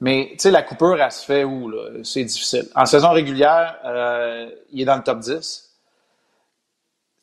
[0.00, 1.88] Mais, tu sais, la coupure, elle se fait où, là?
[2.04, 2.68] C'est difficile.
[2.76, 3.78] En saison régulière,
[4.70, 5.62] il est dans le top 10.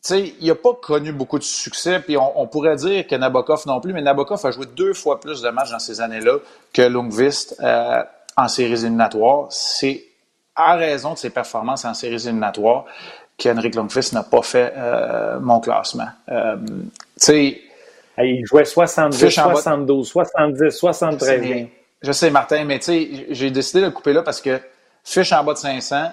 [0.03, 3.65] Tu sais, il n'a pas connu beaucoup de succès, puis on, pourrait dire que Nabokov
[3.67, 6.39] non plus, mais Nabokov a joué deux fois plus de matchs dans ces années-là
[6.73, 7.55] que Lundqvist
[8.35, 9.47] en séries éliminatoires.
[9.51, 10.03] C'est
[10.55, 12.85] à raison de ses performances en séries éliminatoires,
[13.37, 16.09] qu'Henrik Lundqvist n'a pas fait euh, mon classement.
[16.29, 16.57] Euh,
[18.19, 21.67] il jouait 70, 72, 70, 73.
[22.01, 22.79] Je sais, Martin, mais
[23.29, 24.59] j'ai décidé de le couper là parce que
[25.03, 26.11] fiche en bas de 500,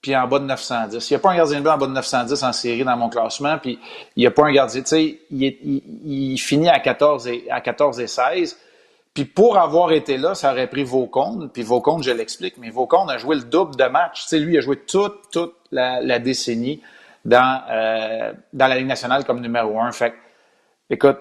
[0.00, 1.10] puis en bas de 910.
[1.10, 2.96] Il n'y a pas un gardien de but en bas de 910 en série dans
[2.96, 3.78] mon classement, puis
[4.16, 7.60] il n'y a pas un gardien, tu sais, il, il, finit à 14 et, à
[7.60, 8.56] 14 et 16.
[9.14, 11.50] Puis pour avoir été là, ça aurait pris Vaucon.
[11.52, 14.24] Puis Vaucon, je l'explique, mais Vaucon a joué le double de matchs.
[14.24, 16.82] Sais, lui, il a joué toute, toute la, décennie
[17.24, 19.92] dans, euh, dans la Ligue nationale comme numéro un.
[19.92, 20.14] Fait
[20.88, 21.18] écoute,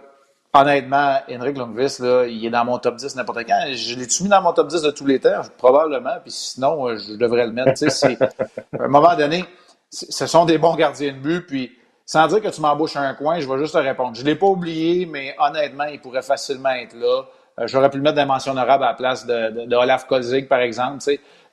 [0.54, 3.60] honnêtement, Henrik Lundqvist, là, il est dans mon top 10 n'importe quand.
[3.74, 5.42] Je l'ai mis dans mon top 10 de tous les temps?
[5.58, 6.18] Probablement.
[6.24, 7.84] Puis sinon, euh, je devrais le mettre.
[7.84, 9.44] À un moment donné,
[9.90, 11.42] ce sont des bons gardiens de but.
[11.46, 11.72] Puis
[12.06, 14.16] sans dire que tu m'embauches un coin, je vais juste te répondre.
[14.16, 17.24] Je ne l'ai pas oublié, mais honnêtement, il pourrait facilement être là.
[17.62, 20.48] Euh, j'aurais pu le mettre dans mention honorable à la place de, de, Olaf Kolzig,
[20.48, 21.04] par exemple.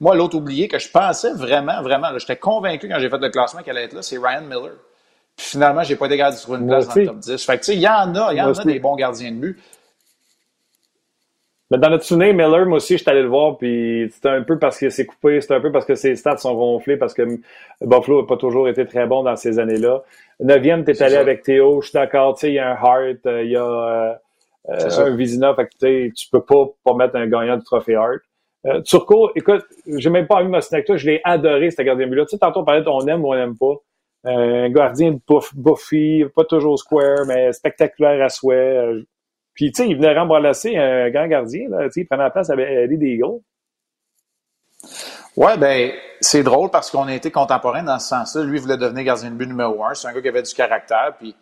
[0.00, 3.62] Moi, l'autre oublié que je pensais vraiment, vraiment, j'étais convaincu quand j'ai fait le classement
[3.62, 4.74] qu'elle allait être là, c'est Ryan Miller.
[5.36, 7.44] Puis finalement, j'ai pas été capable de trouver une place dans le top 10.
[7.44, 9.30] Fait que, tu sais, il y en a, il y en a des bons gardiens
[9.30, 9.58] de but.
[11.70, 14.42] Mais dans notre souvenir, Miller, moi aussi, je suis allé le voir, puis c'était un
[14.42, 17.12] peu parce que c'est coupé, c'était un peu parce que ses stats sont gonflés, parce
[17.12, 17.22] que
[17.82, 20.02] Buffalo n'a pas toujours été très bon dans ces années-là.
[20.40, 23.26] Neuvième, t'es allé avec Théo, je suis d'accord, tu sais, il y a un Hart,
[23.26, 24.18] euh, il y a
[24.68, 27.94] euh, euh un Vizina, fait que tu peux pas, pas mettre un gagnant du trophée
[27.94, 28.20] Hart.
[28.66, 32.24] Euh, Turco, écoute, j'ai même pas vu ma snack je l'ai adoré, ce gardien but-là.
[32.24, 33.74] Tu sais, tantôt on parlait de on aime ou on n'aime pas.
[34.26, 39.04] Euh, un gardien de pas toujours square, mais spectaculaire à souhait.
[39.54, 41.84] Puis, tu sais, il venait rembrasser un grand gardien, là.
[41.84, 43.20] Tu sais, il prenait la place avec Eddie.
[45.36, 48.42] Ouais, ben, c'est drôle parce qu'on a été contemporains dans ce sens-là.
[48.42, 49.94] Lui, il voulait devenir gardien de but numéro un.
[49.94, 51.34] C'est un gars qui avait du caractère, puis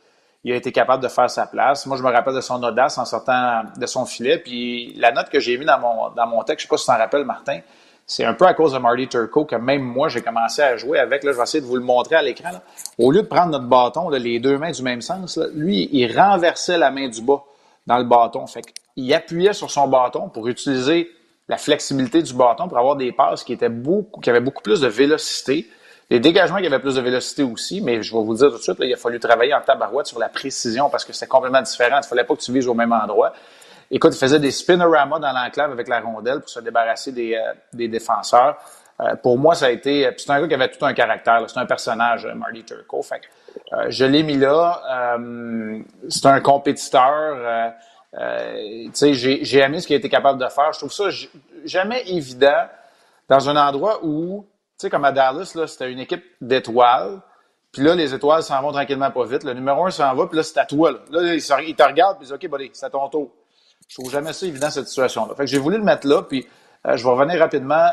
[0.46, 1.86] il a été capable de faire sa place.
[1.86, 4.38] Moi, je me rappelle de son audace en sortant de son filet.
[4.38, 6.98] Puis la note que j'ai mis dans mon, texte, je sais pas si tu t'en
[6.98, 7.58] rappelles, Martin,
[8.06, 11.00] c'est un peu à cause de Marty Turco que même moi, j'ai commencé à jouer
[11.00, 11.24] avec.
[11.24, 12.50] Là, je vais essayer de vous le montrer à l'écran.
[12.96, 16.78] Au lieu de prendre notre bâton, les deux mains du même sens, lui, il renversait
[16.78, 17.42] la main du bas
[17.88, 18.46] dans le bâton.
[18.46, 18.62] Fait
[18.94, 21.10] il appuyait sur son bâton pour utiliser
[21.48, 23.70] la flexibilité du bâton pour avoir des passes qui étaient
[24.22, 25.66] qui avaient beaucoup plus de vélocité.
[26.08, 28.62] Les dégagements qui avaient plus de vélocité aussi, mais je vais vous dire tout de
[28.62, 31.96] suite, il a fallu travailler en tabarouette sur la précision parce que c'était complètement différent.
[31.96, 33.32] Il ne fallait pas que tu vises au même endroit.
[33.90, 37.52] Écoute, il faisait des spinoramas dans l'enclave avec la rondelle pour se débarrasser des, euh,
[37.72, 38.56] des défenseurs.
[39.00, 40.08] Euh, pour moi, ça a été.
[40.16, 41.44] C'est un gars qui avait tout un caractère.
[41.48, 43.02] C'est un personnage, euh, Marty Turco.
[43.02, 43.20] Fait
[43.72, 45.16] euh, je l'ai mis là.
[45.18, 47.72] Euh, c'est un compétiteur.
[48.14, 50.72] Euh, j'ai aimé ce qu'il a été capable de faire.
[50.72, 51.04] Je trouve ça
[51.64, 52.66] jamais évident
[53.28, 54.46] dans un endroit où,
[54.78, 57.20] sais, comme à Dallas, c'était une équipe d'étoiles.
[57.72, 59.44] Puis là, les étoiles s'en vont tranquillement pas vite.
[59.44, 60.92] Le numéro un s'en va, puis là, c'est à toi.
[60.92, 63.32] Là, là il, te regarde, puis il dit OK, buddy, c'est à ton tour.
[63.88, 65.34] Je trouve jamais ça évident, cette situation-là.
[65.34, 66.46] Fait que j'ai voulu le mettre là, puis
[66.84, 67.90] je vais revenir rapidement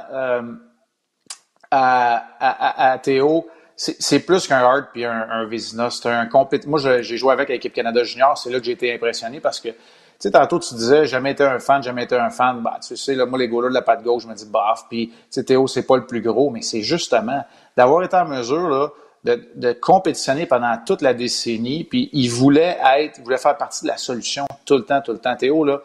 [1.72, 5.90] à, à, Théo c'est plus qu'un Hart puis un, un Vézina.
[5.90, 6.66] C'est un compét...
[6.68, 8.38] Moi, j'ai joué avec l'équipe Canada Junior.
[8.38, 9.76] C'est là que j'ai été impressionné parce que, tu
[10.24, 12.62] sais, tantôt, tu disais, jamais été un fan, jamais été un fan.
[12.62, 14.86] Bah, tu sais, là, moi, les goalers de la patte gauche, je me dis, baf.
[14.90, 17.44] Puis, tu sais, Théo, c'est pas le plus gros, mais c'est justement
[17.76, 18.90] d'avoir été en mesure, là,
[19.24, 21.84] de, de, compétitionner pendant toute la décennie.
[21.84, 25.14] Puis, il voulait être, il voulait faire partie de la solution tout le temps, tout
[25.14, 25.36] le temps.
[25.36, 25.82] Théo, là,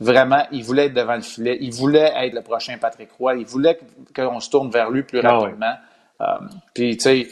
[0.00, 1.58] vraiment, il voulait être devant le filet.
[1.60, 3.36] Il voulait être le prochain Patrick Roy.
[3.36, 3.78] Il voulait
[4.14, 5.74] qu'on se tourne vers lui plus ah rapidement.
[6.20, 6.24] Euh,
[6.74, 7.28] puis, tu sais,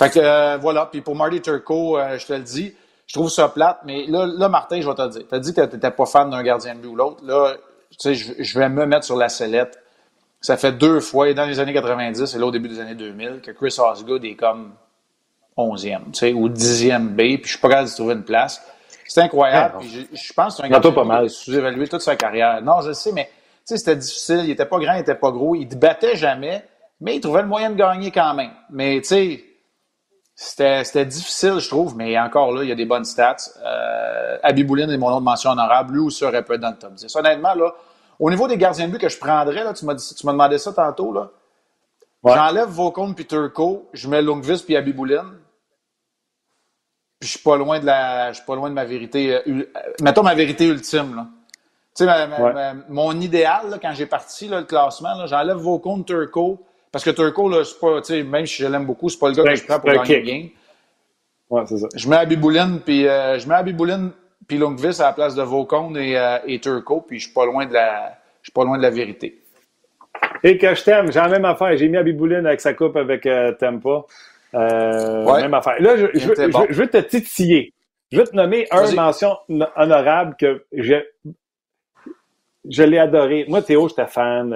[0.00, 0.86] fait que euh, voilà.
[0.86, 2.74] Puis pour Marty Turco, euh, je te le dis,
[3.10, 5.22] je trouve ça plate, mais là, là Martin, je vais te le dire.
[5.28, 7.24] Tu as dit que tu n'étais pas fan d'un gardien de but ou l'autre.
[7.24, 7.56] Là,
[7.90, 9.80] tu sais, je, vais me mettre sur la sellette.
[10.40, 12.94] Ça fait deux fois, et dans les années 90 et là au début des années
[12.94, 14.74] 2000, que Chris Osgood est comme
[15.58, 18.62] 11e, tu sais, ou 10e B, puis je suis pas capable de trouver une place.
[19.08, 19.78] C'est incroyable.
[19.80, 21.28] puis je, pense que c'est un gardien pas mal.
[21.28, 22.62] sous-évalué toute sa carrière.
[22.62, 23.30] Non, je sais, mais tu
[23.64, 24.42] sais, c'était difficile.
[24.44, 25.56] Il était pas grand, il était pas gros.
[25.56, 26.64] Il te battait jamais
[27.00, 28.52] mais il trouvait le moyen de gagner quand même.
[28.70, 29.44] Mais tu sais,
[30.42, 33.36] c'était difficile, je trouve, mais encore là, il y a des bonnes stats.
[33.62, 35.92] Euh, Abibouline est mon nom de mention honorable.
[35.92, 37.14] Lui aussi aurait pu être dans le top 10.
[37.14, 37.74] Honnêtement, là,
[38.18, 39.94] au niveau des gardiens de but que je prendrais, là, tu m'as
[40.32, 41.28] demandé ça tantôt, là.
[42.24, 45.38] J'enlève Vaucon puis Turco, je mets Lungvis puis Abibouline.
[47.18, 48.32] Puis je suis pas loin de la.
[48.32, 49.34] Je suis pas loin de ma vérité.
[49.34, 49.64] Euh, euh,
[50.00, 51.26] mettons ma vérité ultime, là.
[51.94, 57.04] Tu sais, mon idéal, là, quand j'ai parti là, le classement, j'enlève Vaucon, Turco, parce
[57.04, 59.34] que Turco, là, c'est pas, tu sais, même si je l'aime beaucoup, c'est pas le
[59.34, 60.48] gars que je prends pour gagner le game.
[61.50, 61.88] Ouais, c'est ça.
[61.94, 64.12] Je mets Abibouline, puis euh, je mets Abibouline
[64.50, 67.46] puis Longvis à la place de Vaucon et, euh, et Turco, puis je suis pas
[67.46, 69.40] loin de la, je suis pas loin de la vérité.
[70.42, 71.76] Et que je t'aime, j'ai la même affaire.
[71.76, 74.04] J'ai mis Abibouline avec sa coupe avec euh, Tempa.
[74.54, 75.80] Euh, Même affaire.
[75.80, 77.72] Là, je, je, je, veux te titiller.
[78.10, 79.36] Je veux te nommer un mention
[79.76, 80.96] honorable que je,
[82.68, 83.44] je l'ai adoré.
[83.48, 84.52] Moi, Théo, j'étais fan.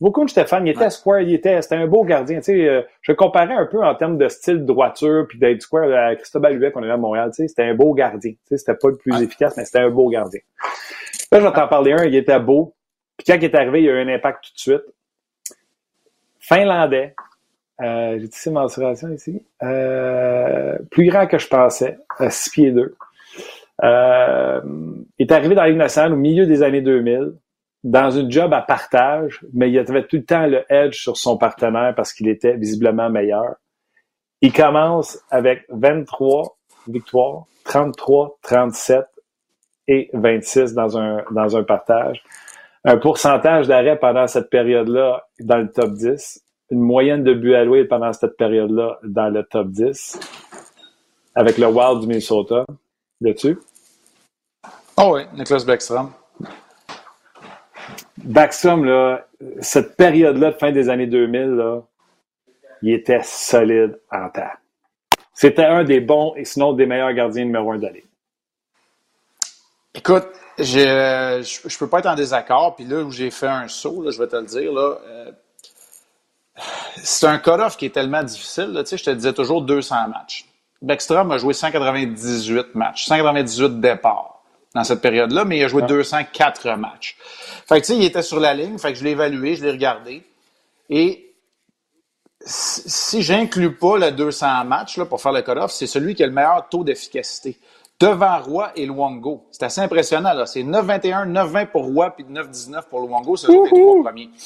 [0.00, 2.38] Beaucoup de Stéphane, il était square, il était, c'était un beau gardien.
[2.38, 5.60] Tu sais, euh, je comparais un peu en termes de style de droiture puis d'être
[5.60, 7.30] square à Christophe Huet qu'on avait à Montréal.
[7.34, 8.32] Tu sais, c'était un beau gardien.
[8.32, 10.40] Tu sais, c'était pas le plus efficace, mais c'était un beau gardien.
[11.30, 12.74] Là, je vais t'en parler un, il était beau.
[13.18, 14.94] Puis quand il est arrivé, il a eu un impact tout de suite.
[16.38, 17.14] Finlandais.
[17.82, 19.42] Euh, J'ai dit mensuration ici.
[19.62, 22.96] Euh, plus grand que je pensais, à 6 pieds 2.
[23.82, 24.60] Euh,
[25.18, 27.34] il est arrivé dans la Ligue nationale au milieu des années 2000
[27.82, 31.38] dans une job à partage, mais il avait tout le temps le edge sur son
[31.38, 33.56] partenaire parce qu'il était visiblement meilleur.
[34.42, 36.56] Il commence avec 23
[36.88, 39.04] victoires, 33, 37
[39.88, 42.22] et 26 dans un, dans un partage.
[42.84, 46.42] Un pourcentage d'arrêt pendant cette période-là dans le top 10.
[46.70, 50.18] Une moyenne de buts alloués pendant cette période-là dans le top 10.
[51.34, 52.64] Avec le Wild du Minnesota.
[53.20, 53.58] Là-dessus?
[54.96, 56.10] Oh oui, Nicholas Backstrom.
[58.24, 59.26] Backstrom, là,
[59.60, 61.82] cette période-là de fin des années 2000, là,
[62.82, 64.58] il était solide en terre.
[65.34, 67.88] C'était un des bons et sinon des meilleurs gardiens numéro un de
[69.94, 70.28] Écoute,
[70.58, 72.76] je, je, peux pas être en désaccord.
[72.76, 75.32] Puis là où j'ai fait un saut, là, je vais te le dire, là, euh,
[77.02, 78.72] c'est un cut-off qui est tellement difficile.
[78.80, 80.46] Tu sais, je te disais toujours 200 matchs.
[80.82, 84.39] Beckstrom a joué 198 matchs, 198 départs
[84.74, 87.16] dans cette période-là, mais il a joué 204 matchs.
[87.66, 89.64] Fait que, tu sais, il était sur la ligne, fait que je l'ai évalué, je
[89.64, 90.22] l'ai regardé.
[90.88, 91.34] Et
[92.44, 96.26] si j'inclus pas le 200 matchs là, pour faire le cut-off, c'est celui qui a
[96.26, 97.58] le meilleur taux d'efficacité.
[97.98, 99.46] Devant Roy et Luongo.
[99.50, 100.32] C'est assez impressionnant.
[100.32, 100.46] là.
[100.46, 103.36] C'est 9-21, 9-20 pour Roy, puis 9-19 pour Luongo.
[103.36, 104.30] C'est les trois premiers.
[104.30, 104.38] Tu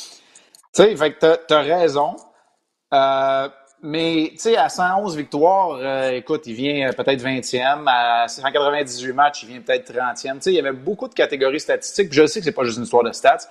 [0.73, 2.17] sais, fait que t'as as raison.
[2.93, 3.49] Euh,
[3.87, 7.85] mais, tu sais, à 111 victoires, euh, écoute, il vient euh, peut-être 20e.
[7.87, 10.15] À 198 matchs, il vient peut-être 30e.
[10.15, 12.09] Tu sais, il y avait beaucoup de catégories statistiques.
[12.09, 13.47] Puis je sais que c'est pas juste une histoire de stats.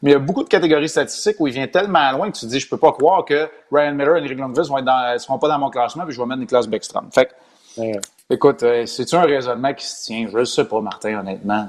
[0.00, 2.46] Mais il y a beaucoup de catégories statistiques où il vient tellement loin que tu
[2.46, 5.18] te dis, je peux pas croire que Ryan Miller et Henry Lundqvist vont être dans,
[5.18, 7.08] seront pas dans mon classement, puis je vais mettre Nicolas Beckstrom.
[7.12, 7.98] Fait que,
[8.30, 10.28] écoute, euh, c'est-tu un raisonnement qui se tient?
[10.30, 11.66] Je ne sais pas, Martin, honnêtement.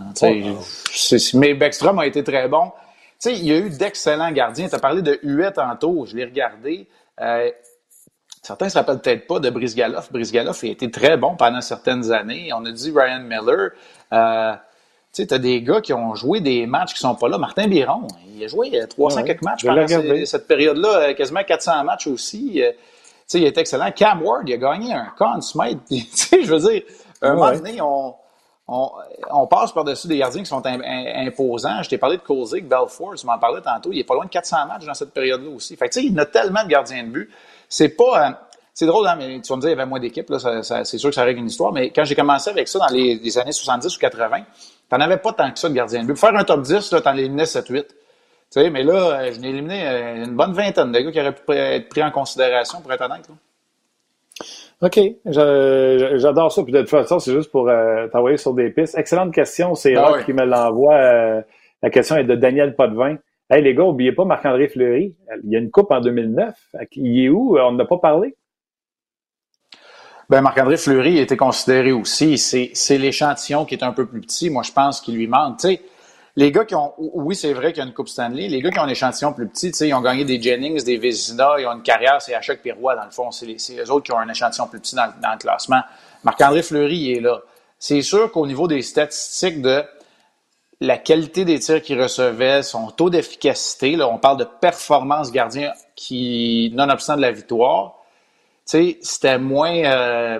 [1.34, 2.71] mais Beckstrom a été très bon.
[3.19, 4.67] Tu sais, il y a eu d'excellents gardiens.
[4.67, 6.88] Tu as parlé de Huet tantôt, je l'ai regardé.
[7.21, 7.49] Euh,
[8.43, 10.12] certains ne se rappellent peut-être pas de Brice Galoff.
[10.12, 12.51] Brice Galoff a été très bon pendant certaines années.
[12.53, 13.71] On a dit Ryan Miller.
[14.12, 14.53] Euh,
[15.13, 17.38] tu sais, as des gars qui ont joué des matchs qui sont pas là.
[17.38, 19.88] Martin Biron, il a joué 300 euh, quelques matchs pendant
[20.25, 22.53] cette période-là, euh, quasiment 400 matchs aussi.
[22.56, 22.62] Tu
[23.27, 23.91] sais, il est excellent.
[23.91, 25.79] Cam Ward, il a gagné un Conn Smith.
[25.89, 26.82] Tu sais, je veux dire,
[27.21, 28.15] un moment donné, on,
[28.67, 28.91] on,
[29.32, 31.82] on passe par-dessus des gardiens qui sont imposants.
[31.84, 33.91] Je t'ai parlé de Kozik, Belfort, tu m'en parlais tantôt.
[33.93, 35.77] Il est pas loin de 400 matchs dans cette période-là aussi.
[35.77, 37.29] Fait que, tu sais, il a tellement de gardiens de but.
[37.74, 38.48] C'est pas...
[38.74, 40.98] c'est drôle, hein, mais tu vas me dire, il y avait moins d'équipes, là, c'est
[40.98, 43.38] sûr que ça règle une histoire, mais quand j'ai commencé avec ça dans les, les
[43.38, 44.44] années 70 ou 80,
[44.94, 46.14] T'en avais pas tant que ça de gardien de but.
[46.14, 47.86] Pour faire un top 10, tu en éliminais 7-8.
[47.88, 47.88] Tu
[48.50, 51.34] sais, mais là, euh, je n'ai éliminé euh, une bonne vingtaine de gars qui auraient
[51.34, 53.28] pu être pris en considération pour être honnête.
[54.82, 55.00] OK.
[55.26, 56.62] J'adore ça.
[56.62, 58.96] Puis de toute façon, c'est juste pour euh, t'envoyer sur des pistes.
[58.96, 59.74] Excellente question.
[59.74, 61.44] C'est ben qui me l'envoie.
[61.82, 63.16] la question est de Daniel Potvin.
[63.49, 65.15] Hey les gars, n'oubliez pas Marc-André Fleury.
[65.43, 66.56] Il y a une coupe en 2009.
[66.93, 67.58] Il est où?
[67.58, 68.36] On n'a pas parlé.
[70.29, 72.38] Ben, Marc-André Fleury été considéré aussi.
[72.38, 74.49] C'est l'échantillon qui est un peu plus petit.
[74.49, 75.62] Moi, je pense qu'il lui manque.
[76.36, 78.47] Les gars qui ont, oui, c'est vrai qu'il y a une Coupe Stanley.
[78.47, 81.60] Les gars qui ont un échantillon plus petit, ils ont gagné des Jennings, des Vézina,
[81.60, 83.29] ils ont une carrière, c'est Achek Pirois, dans le fond.
[83.29, 85.82] C'est les, autres qui ont un échantillon plus petit dans, le classement.
[86.23, 87.41] Marc-André Fleury, il est là.
[87.77, 89.84] C'est sûr qu'au niveau des statistiques de
[90.82, 95.72] la qualité des tirs qu'il recevait, son taux d'efficacité, là, on parle de performance gardien
[95.96, 97.96] qui, nonobstant de la victoire,
[98.66, 99.76] c'était moins.
[99.76, 100.40] Euh,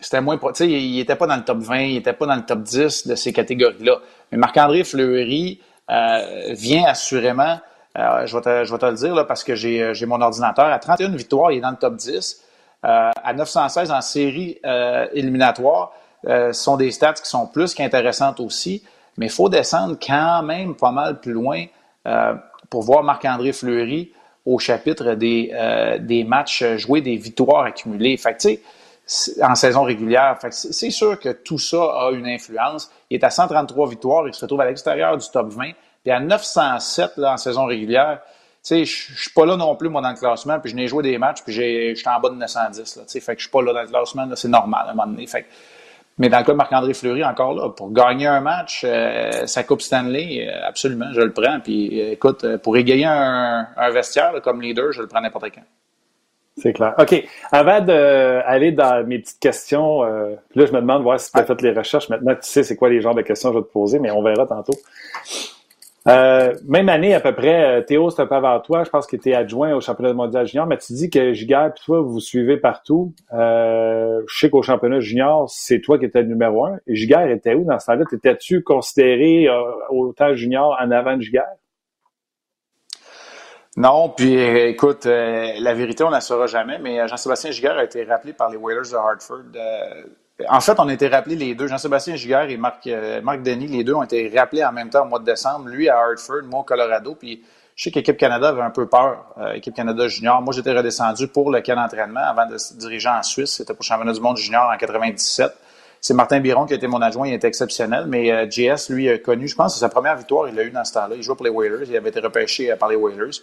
[0.00, 0.38] c'était moins.
[0.60, 3.14] Il n'était pas dans le top 20, il n'était pas dans le top 10 de
[3.14, 3.98] ces catégories-là.
[4.30, 7.60] Mais Marc-André Fleury euh, vient assurément,
[7.98, 10.20] euh, je, vais te, je vais te le dire là, parce que j'ai, j'ai mon
[10.20, 12.42] ordinateur, à 31 victoires, il est dans le top 10.
[12.82, 14.58] à 916 en série
[15.12, 15.92] éliminatoire,
[16.24, 18.82] ce sont des stats qui sont plus qu'intéressantes aussi.
[19.16, 21.64] Mais il faut descendre quand même pas mal plus loin
[22.70, 24.12] pour voir Marc-André Fleury
[24.44, 28.16] au chapitre des, euh, des matchs joués, des victoires accumulées.
[28.16, 28.58] Fait que,
[29.42, 30.38] en saison régulière.
[30.50, 32.90] C'est sûr que tout ça a une influence.
[33.10, 35.72] Il est à 133 victoires, il se retrouve à l'extérieur du top 20.
[36.02, 38.20] Puis à 907 là, en saison régulière,
[38.68, 41.18] je suis pas là non plus, moi, dans le classement, puis je n'ai joué des
[41.18, 42.96] matchs, puis j'étais en bas de 910.
[42.96, 45.10] Là, fait que je suis pas là dans le classement, c'est normal à un moment
[45.10, 45.26] donné.
[45.26, 45.48] Fait que,
[46.18, 49.64] mais dans le cas de Marc-André Fleury, encore là, pour gagner un match, euh, sa
[49.64, 51.58] Coupe Stanley, euh, absolument, je le prends.
[51.60, 55.62] Puis euh, écoute, pour égayer un, vestiaire comme leader, je le prends n'importe quand.
[56.58, 56.94] C'est clair.
[56.98, 57.24] OK.
[57.50, 61.62] Avant d'aller dans mes petites questions, là, je me demande voir si tu as fait
[61.62, 62.10] les recherches.
[62.10, 64.10] Maintenant, tu sais c'est quoi les genres de questions que je vais te poser, mais
[64.10, 64.74] on verra tantôt.
[66.08, 69.06] Euh, même année à peu près, euh, Théo, c'est un peu avant toi, je pense
[69.06, 72.18] qu'il était adjoint au championnat mondial junior, mais tu dis que Giguère et toi, vous
[72.18, 73.14] suivez partout.
[73.32, 76.78] Euh, je sais qu'au championnat junior, c'est toi qui étais le numéro un.
[76.88, 78.04] Et Giguère était où dans ce temps-là?
[78.10, 81.46] T'étais-tu considéré euh, au temps junior en avant de Giguère?
[83.76, 88.04] Non, puis écoute, la vérité, on ne la saura jamais, mais Jean-Sébastien Giguère a été
[88.04, 89.44] rappelé par les Whalers de Hartford
[90.48, 93.66] en fait, on a été rappelés les deux, Jean-Sébastien Giguère et Marc, euh, Marc Denis,
[93.66, 95.68] les deux ont été rappelés en même temps au mois de décembre.
[95.68, 97.14] Lui à Hartford, moi au Colorado.
[97.14, 97.42] Puis
[97.74, 100.42] je sais qu'Équipe Canada avait un peu peur, euh, Équipe Canada junior.
[100.42, 103.56] Moi, j'étais redescendu pour le camp d'entraînement avant de se diriger en Suisse.
[103.56, 105.52] C'était pour le championnat du monde junior en 97.
[106.02, 108.06] C'est Martin Biron qui a été mon adjoint, il était exceptionnel.
[108.08, 110.70] Mais euh, JS, lui, a connu, je pense, c'est sa première victoire, il l'a eu
[110.70, 111.14] dans ce temps-là.
[111.14, 113.40] Il jouait pour les Whalers, il avait été repêché par les Whalers.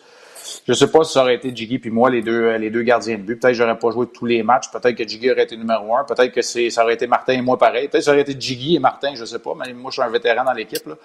[0.68, 2.82] Je sais pas si ça aurait été Jiggy puis moi, les deux, euh, les deux
[2.82, 3.40] gardiens de but.
[3.40, 4.70] Peut-être que j'aurais pas joué tous les matchs.
[4.72, 6.04] Peut-être que Jiggy aurait été numéro un.
[6.04, 7.88] Peut-être que c'est, ça aurait été Martin et moi pareil.
[7.88, 9.54] Peut-être que ça aurait été Jiggy et Martin, je sais pas.
[9.58, 10.86] Mais moi, je suis un vétéran dans l'équipe.
[10.86, 10.96] Là.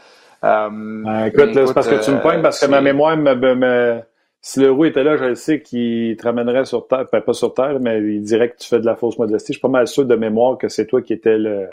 [0.42, 4.00] Euh, ben, écoute, c'est parce que tu me pointes, parce que ma mémoire me, me,
[4.46, 7.54] si le roux était là, je sais qu'il te ramènerait sur terre, ben, pas sur
[7.54, 9.54] terre, mais il dirait que tu fais de la fausse modestie.
[9.54, 11.70] Je suis pas mal sûr de mémoire que c'est toi qui étais le,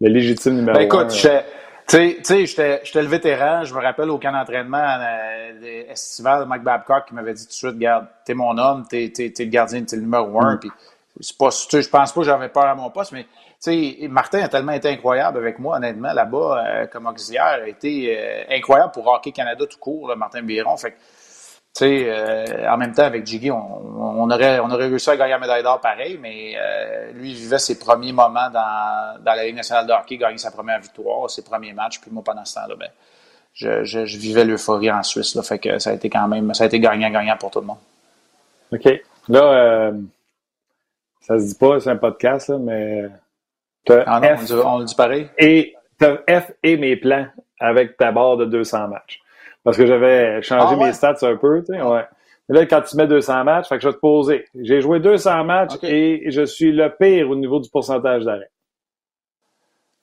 [0.00, 3.62] le légitime numéro ben, écoute, Tu sais, j'étais le vétéran.
[3.62, 7.54] Je me rappelle au camp d'entraînement euh, estival, Mike Babcock qui m'avait dit tout de
[7.54, 10.56] suite, regarde, t'es mon homme, t'es es, le gardien, t'es le numéro un.
[10.56, 10.58] Mm.
[10.58, 10.70] Puis
[11.20, 13.24] c'est pas, je pense pas que j'avais peur à mon poste, mais
[13.60, 18.18] sais, Martin a tellement été incroyable avec moi, honnêtement, là-bas, euh, comme auxiliaire, a été
[18.18, 20.76] euh, incroyable pour Hockey Canada tout court, Martin Biron.
[20.76, 20.96] Fait tu
[21.78, 25.38] sais, euh, en même temps, avec Jiggy, on, aurait, on aurait réussi à gagner la
[25.38, 26.56] médaille d'or pareil, mais
[27.14, 30.50] lui, il vivait ses premiers moments dans, dans la Ligue nationale de hockey, gagner sa
[30.50, 32.88] première victoire, ses premiers matchs, puis moi, pendant ce temps-là, ben,
[33.54, 36.54] je, je, je, vivais l'euphorie en Suisse, là, fait que ça a été quand même,
[36.54, 37.78] ça a été gagnant-gagnant pour tout le monde.
[38.72, 38.88] OK.
[39.28, 39.92] Là,
[41.20, 43.08] ça se dit pas, c'est un podcast, là, mais
[44.06, 45.28] ah non, on, dit, pareil.
[45.38, 47.26] Et as F et mes plans
[47.60, 49.20] avec ta barre de 200 matchs.
[49.64, 52.04] Parce que j'avais changé ah mes stats un peu, tu sais, ouais.
[52.48, 54.46] là, quand tu mets 200 matchs, fait que je vais te poser.
[54.60, 58.50] J'ai joué 200 matchs et je suis le pire au niveau du pourcentage d'arrêt.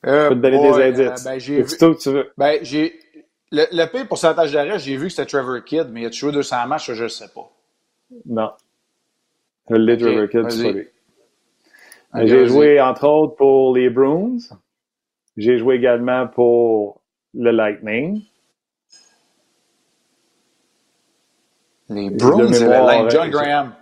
[0.05, 1.25] Euh, je peux te donner des indices.
[1.25, 1.77] Euh, ben, j'ai vu...
[1.79, 2.31] tout tu veux.
[2.37, 2.99] Ben, j'ai...
[3.51, 6.31] Le, le, pire pourcentage d'arrêt, j'ai vu que c'était Trevor Kidd, mais il a joué
[6.31, 7.49] 200 matchs, je ne sais pas.
[8.25, 8.51] Non.
[9.69, 10.03] Le okay.
[10.03, 10.87] Trevor Kidd, c'est pas lui.
[12.27, 14.37] J'ai joué, entre autres, pour les Bruins.
[15.37, 17.01] J'ai joué également pour
[17.33, 18.21] le Lightning.
[21.89, 23.09] Les c'est le Lightning.
[23.09, 23.73] John Graham.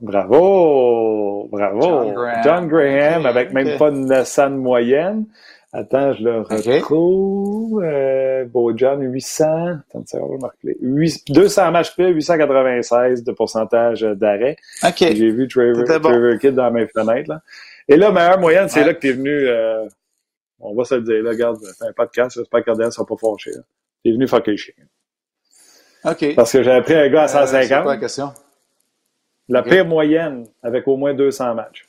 [0.00, 1.48] Bravo!
[1.50, 1.80] Bravo!
[1.80, 5.26] John Graham, John Graham avec même pas une 900 de moyenne.
[5.72, 7.82] Attends, je le retrouve.
[7.84, 9.44] Euh, John, 800.
[9.44, 10.76] Attends, ça va marquer.
[11.28, 14.56] 200 matchs près, 896 de pourcentage d'arrêt.
[14.84, 14.96] OK.
[14.98, 17.28] J'ai vu Trevor, Trevor Kidd dans mes fenêtres.
[17.30, 17.42] Là.
[17.88, 19.30] Et là, meilleure moyenne, c'est là que tu es venu.
[19.30, 19.86] Euh,
[20.60, 21.22] on va se le dire.
[21.22, 22.36] Là, regarde, fais un podcast.
[22.36, 23.50] J'espère que ne sera pas fâché.
[24.02, 24.74] Tu es venu fucker le chien.
[26.06, 26.34] OK.
[26.34, 27.72] Parce que j'avais pris un gars à 150.
[27.86, 28.32] Euh, la question?
[29.48, 31.86] La pire moyenne avec au moins 200 matchs.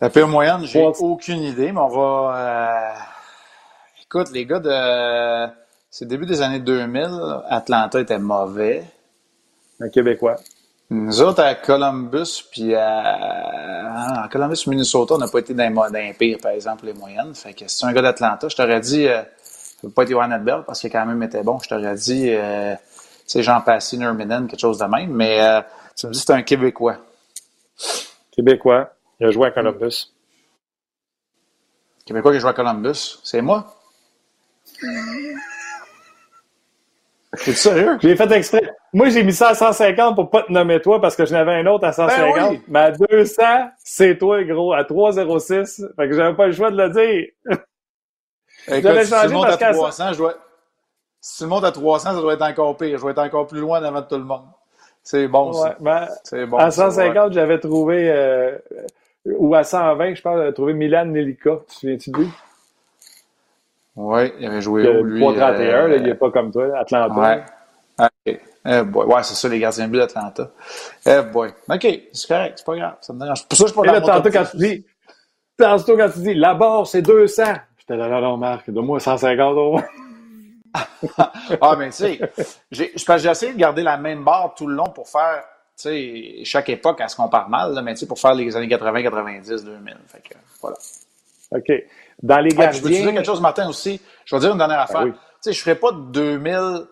[0.00, 2.34] La pire moyenne, j'ai aucune idée, mais on va.
[2.36, 4.02] Euh...
[4.04, 5.52] Écoute, les gars de.
[5.90, 7.08] C'est début des années 2000,
[7.48, 8.82] Atlanta était mauvais.
[9.80, 10.36] Un Québécois.
[10.90, 16.38] Nous autres, à Columbus, puis à, Columbus, Minnesota, on n'a pas été dans les, pires,
[16.38, 17.34] par exemple, les moyennes.
[17.34, 19.22] Fait que si tu un gars d'Atlanta, je t'aurais dit, euh,
[19.82, 21.58] ça ne pas être Johan Bell parce qu'il a quand même été bon.
[21.58, 22.76] Je t'aurais dit, euh,
[23.26, 25.10] c'est Jean Passy, Nurminen, quelque chose de même.
[25.10, 25.60] Mais euh,
[25.96, 26.98] tu me dis, c'est un Québécois.
[28.30, 28.92] Québécois.
[29.18, 30.12] Il a joué à Columbus.
[32.06, 33.74] Québécois qui a joué à Columbus, c'est moi?
[37.46, 37.98] Es sérieux?
[38.00, 38.62] J'ai fait exprès.
[38.92, 41.54] Moi, j'ai mis ça à 150 pour pas te nommer toi parce que j'en avais
[41.54, 42.52] un autre à 150.
[42.52, 43.42] Ben Mais à 200,
[43.78, 45.86] c'est toi, gros, à 306.
[45.96, 47.58] Fait que j'avais pas le choix de le dire.
[48.68, 50.34] Écoute, si tu montes à 300, je dois...
[51.20, 52.96] Si tu montes à 300, ça doit être encore pire.
[52.96, 54.46] Je dois être encore plus loin devant tout le monde.
[55.04, 56.58] C'est bon, ouais, ben, c'est bon.
[56.58, 58.10] À 150, j'avais trouvé...
[58.10, 58.58] Euh,
[59.26, 61.58] ou à 120, je pense, j'avais trouvé Milan Nelika.
[61.68, 62.28] Tu te souviens-tu de lui?
[63.94, 65.20] Oui, il avait joué où, lui?
[65.20, 67.14] 3-31, euh, il n'est pas comme toi, Atlanta.
[67.14, 67.44] Ouais.
[68.00, 68.40] OK.
[68.64, 69.06] Eh boy.
[69.06, 70.50] Ouais, c'est ça, les gardiens de but d'Atlanta.
[71.04, 71.50] Eh boy.
[71.68, 72.94] OK, c'est correct, c'est pas grave.
[73.00, 73.46] Ça me dérange.
[73.46, 74.86] Pour ça, je peux pas tantôt, quand tu dis,
[75.58, 77.42] tantôt, quand tu dis, la barre, c'est 200.
[77.82, 79.80] J'étais là, non, Marc, donne-moi 150 euros.
[81.60, 82.20] ah, mais tu sais,
[82.70, 85.42] j'ai essayé de garder la même barre tout le long pour faire
[85.76, 88.54] tu sais, chaque époque, elle se compare mal, là, mais tu sais, pour faire les
[88.56, 89.96] années 80, 90, 2000.
[90.06, 90.76] Fait que, voilà.
[91.50, 91.72] OK.
[92.22, 92.78] Dans les gardiens...
[92.78, 94.00] je veux dire quelque chose, Martin, aussi.
[94.24, 95.12] Je vais dire une dernière ben affaire.
[95.12, 96.86] Tu sais, je ferai pas de 2000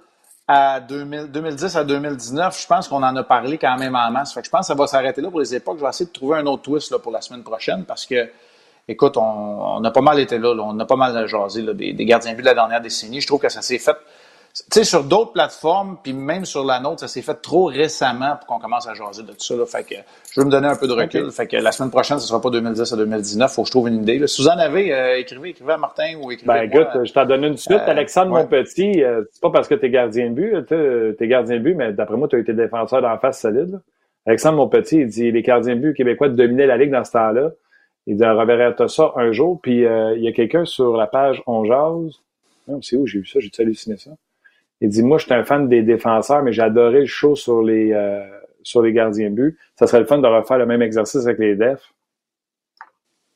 [0.49, 2.61] à 2000, 2010 à 2019.
[2.61, 4.35] Je pense qu'on en a parlé quand même en masse.
[4.35, 5.79] Fait que je pense que ça va s'arrêter là pour les époques.
[5.79, 8.29] Je vais essayer de trouver un autre twist là, pour la semaine prochaine parce que,
[8.91, 12.05] écoute, on, a pas mal été là, On a pas mal jasé là, des, des
[12.05, 13.21] gardiens but de la dernière décennie.
[13.21, 13.97] Je trouve que ça s'est fait
[14.53, 18.37] tu sais, sur d'autres plateformes, puis même sur la nôtre, ça s'est fait trop récemment
[18.37, 19.55] pour qu'on commence à jaser de tout ça.
[19.55, 19.65] Là.
[19.65, 19.95] Fait que
[20.33, 21.31] je veux me donner un peu de recul.
[21.31, 23.53] Fait que la semaine prochaine, ce sera pas 2010 à 2019.
[23.53, 24.19] Faut que je trouve une idée.
[24.19, 24.27] Là.
[24.27, 27.27] Si vous en avez, euh, écrivez, écrivez à Martin ou écrivez Ben écoute, je t'en
[27.27, 27.79] donne une suite.
[27.79, 30.67] Euh, Alexandre, mon petit, euh, c'est pas parce que t'es gardien de but,
[31.17, 33.81] t'es gardien de but, mais d'après moi, tu as été défenseur d'en face solide.
[34.27, 37.13] Alexandre, mon petit, il dit les gardiens de but québécois dominaient la Ligue dans ce
[37.13, 37.51] temps-là.
[38.07, 39.61] Il dit, on reverra ça un jour.
[39.61, 42.21] Puis il y a quelqu'un sur la page On Jase.
[42.83, 43.07] C'est où?
[43.07, 43.41] J'ai vu ça?
[43.41, 44.11] J'ai halluciné ça?
[44.81, 47.63] Il dit, moi, je suis un fan des défenseurs, mais j'ai adoré le show sur
[47.63, 48.25] les, euh,
[48.63, 49.59] sur les gardiens but.
[49.79, 51.93] Ça serait le fun de refaire le même exercice avec les defs.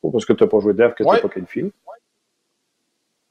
[0.03, 1.71] Pas parce que tu n'as pas joué def que tu n'as pas qualifié.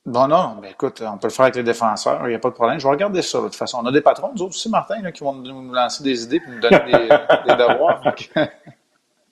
[0.05, 2.49] Non, non, mais écoute, on peut le faire avec les défenseurs, il n'y a pas
[2.49, 2.77] de problème.
[2.77, 3.79] Je vais regarder ça de toute façon.
[3.81, 6.41] On a des patrons, nous autres aussi, Martin, là, qui vont nous lancer des idées
[6.45, 6.91] et nous donner des,
[7.47, 8.01] des devoirs.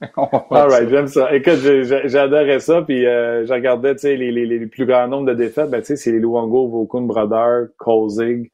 [0.17, 1.33] All right, j'aime ça.
[1.35, 1.59] Écoute,
[2.05, 5.33] j'adorais ça, puis euh, je regardais, tu sais, les, les, les, plus grands nombres de
[5.35, 8.49] défaites, ben, tu sais, c'est les Luongo, Vokun, Brodeur, Kozig,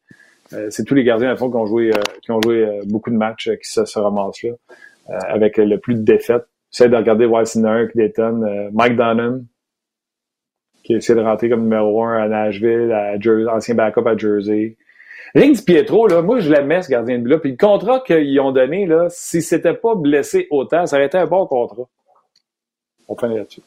[0.53, 2.81] euh, c'est tous les gardiens, à fond, qui ont joué, euh, qui ont joué euh,
[2.85, 4.51] beaucoup de matchs qui se, se ramassent là,
[5.27, 6.45] avec le plus de défaites.
[6.71, 9.45] J'essaie de regarder Weissner, Dayton, Mike Donnan,
[10.83, 14.17] qui a essayé de rentrer comme numéro un à Nashville, à Jersey, ancien backup à
[14.17, 14.77] Jersey.
[15.35, 17.39] Ring Di Pietro, là, moi, je l'aimais, ce gardien de but-là.
[17.39, 21.17] Puis le contrat qu'ils ont donné, là, si c'était pas blessé autant, ça aurait été
[21.17, 21.83] un bon contrat.
[23.07, 23.61] On finit là-dessus.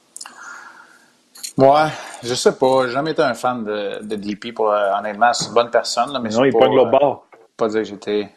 [1.56, 1.88] Ouais,
[2.22, 2.86] je sais pas.
[2.86, 4.54] J'ai jamais été un fan de, de DP.
[4.54, 6.12] Pour, euh, honnêtement, c'est une bonne personne.
[6.12, 7.26] Là, mais non, il pas, pogne l'autre bord.
[7.56, 8.28] Pas dire que j'étais.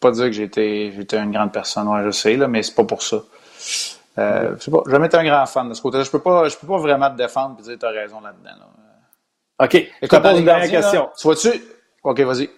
[0.00, 1.88] Pas dire que j'étais, j'étais une grande personne.
[1.88, 3.16] Ouais, je sais, là, mais c'est pas pour ça.
[4.18, 4.82] Euh, je sais pas.
[4.86, 6.04] J'ai jamais été un grand fan de ce côté-là.
[6.04, 8.50] Je peux pas, je peux pas vraiment te défendre et dire que t'as raison là-dedans.
[8.58, 9.64] Là.
[9.64, 9.92] OK.
[10.02, 11.02] Je te pose une dernière question.
[11.02, 11.62] Là, tu vois-tu?
[12.04, 12.50] OK, vas-y.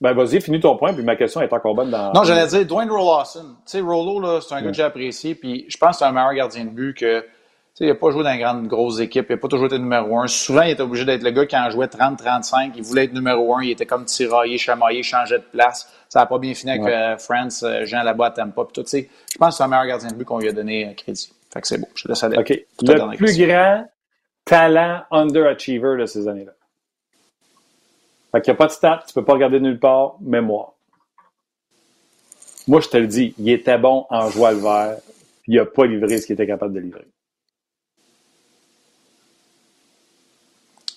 [0.00, 2.12] Ben, vas-y, finis ton point, puis ma question est encore bonne dans.
[2.12, 3.56] Non, j'allais dire Dwayne Rollasson.
[3.64, 6.04] Tu sais, Rollo, là, c'est un gars que j'ai apprécié, puis je pense que c'est
[6.04, 7.20] un meilleur gardien de but que.
[7.20, 9.66] Tu sais, il n'a pas joué dans une grande grosse équipe, il n'a pas toujours
[9.66, 10.28] été numéro un.
[10.28, 12.72] Souvent, il était obligé d'être le gars qui en jouait 30-35.
[12.76, 15.92] Il voulait être numéro un, il était comme tiraillé, chamaillé, changeait de place.
[16.08, 16.94] Ça n'a pas bien fini avec ouais.
[16.94, 18.82] euh, France, euh, Jean là-bas à Tampa, puis tout.
[18.82, 20.86] Tu sais, je pense que c'est un meilleur gardien de but qu'on lui a donné
[20.86, 21.32] euh, crédit.
[21.52, 21.88] Fait que c'est beau.
[21.96, 22.38] Je laisse aller.
[22.38, 22.50] OK.
[22.50, 23.46] Le plus question.
[23.48, 23.86] grand
[24.44, 26.52] talent underachiever de ces années-là.
[28.34, 30.72] Fait qu'il n'y a pas de stats, tu peux pas regarder nulle part, mémoire.
[32.66, 34.96] Moi, je te le dis, il était bon en joie le vert,
[35.42, 37.06] puis il n'a pas livré ce qu'il était capable de livrer.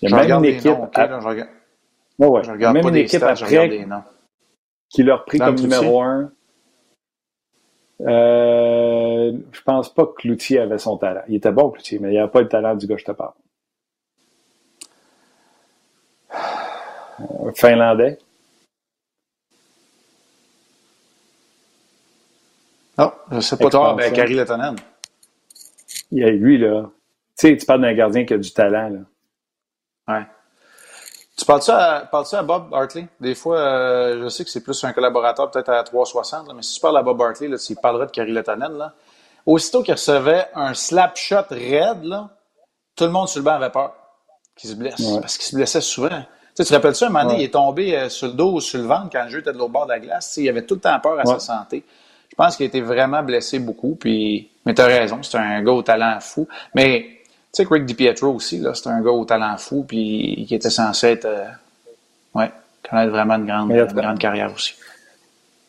[0.02, 0.66] Il y a même une équipe.
[0.66, 1.50] Noms, okay, là, je regarde...
[2.18, 2.44] ouais, ouais.
[2.44, 3.88] Je regarde même pas une équipe stats, après
[4.90, 6.32] qui l'a repris comme numéro un.
[8.02, 11.22] Euh, je pense pas que Cloutier avait son talent.
[11.28, 13.34] Il était bon, Cloutier, mais il n'avait pas le talent du gars je te parle.
[17.56, 18.20] Finlandais.
[22.98, 24.76] Non, je sais pas toi, ben, Kari Letonen.
[26.12, 26.90] Il y a lui, là.
[27.38, 29.00] Tu sais, tu parles d'un gardien qui a du talent, là.
[30.08, 30.26] Ouais.
[31.38, 33.08] Tu parles-tu à, parles à Bob Hartley?
[33.20, 36.64] Des fois, euh, je sais que c'est plus un collaborateur, peut-être à 360, là, mais
[36.64, 38.94] si tu parles à Bob Hartley, là, s'il parlerait de Kari Letonen, là,
[39.46, 42.30] aussitôt qu'il recevait un slap shot raide, là,
[42.96, 43.94] tout le monde sur le banc avait peur
[44.56, 45.00] qu'il se blesse.
[45.00, 45.22] Ouais.
[45.22, 46.24] Parce qu'il se blessait souvent.
[46.58, 47.42] Tu, te rappelles-tu, un moment donné, Ouais.
[47.42, 49.54] il est tombé euh, sur le dos ou sur le ventre quand le jeu était
[49.54, 50.36] de l'autre bord de la glace.
[50.38, 51.26] Il avait tout le temps peur à Ouais.
[51.26, 51.84] sa santé.
[52.30, 53.96] Je pense qu'il a été vraiment blessé beaucoup.
[54.00, 54.50] Puis...
[54.66, 56.48] Mais tu as raison, c'est un gars au talent fou.
[56.74, 60.46] Mais tu sais que Rick DiPietro aussi, là, c'est un gars au talent fou puis
[60.48, 61.26] qui était censé être...
[61.26, 61.46] euh,
[62.34, 62.52] ouais,
[62.90, 64.74] connaître vraiment une grande, une grande carrière aussi.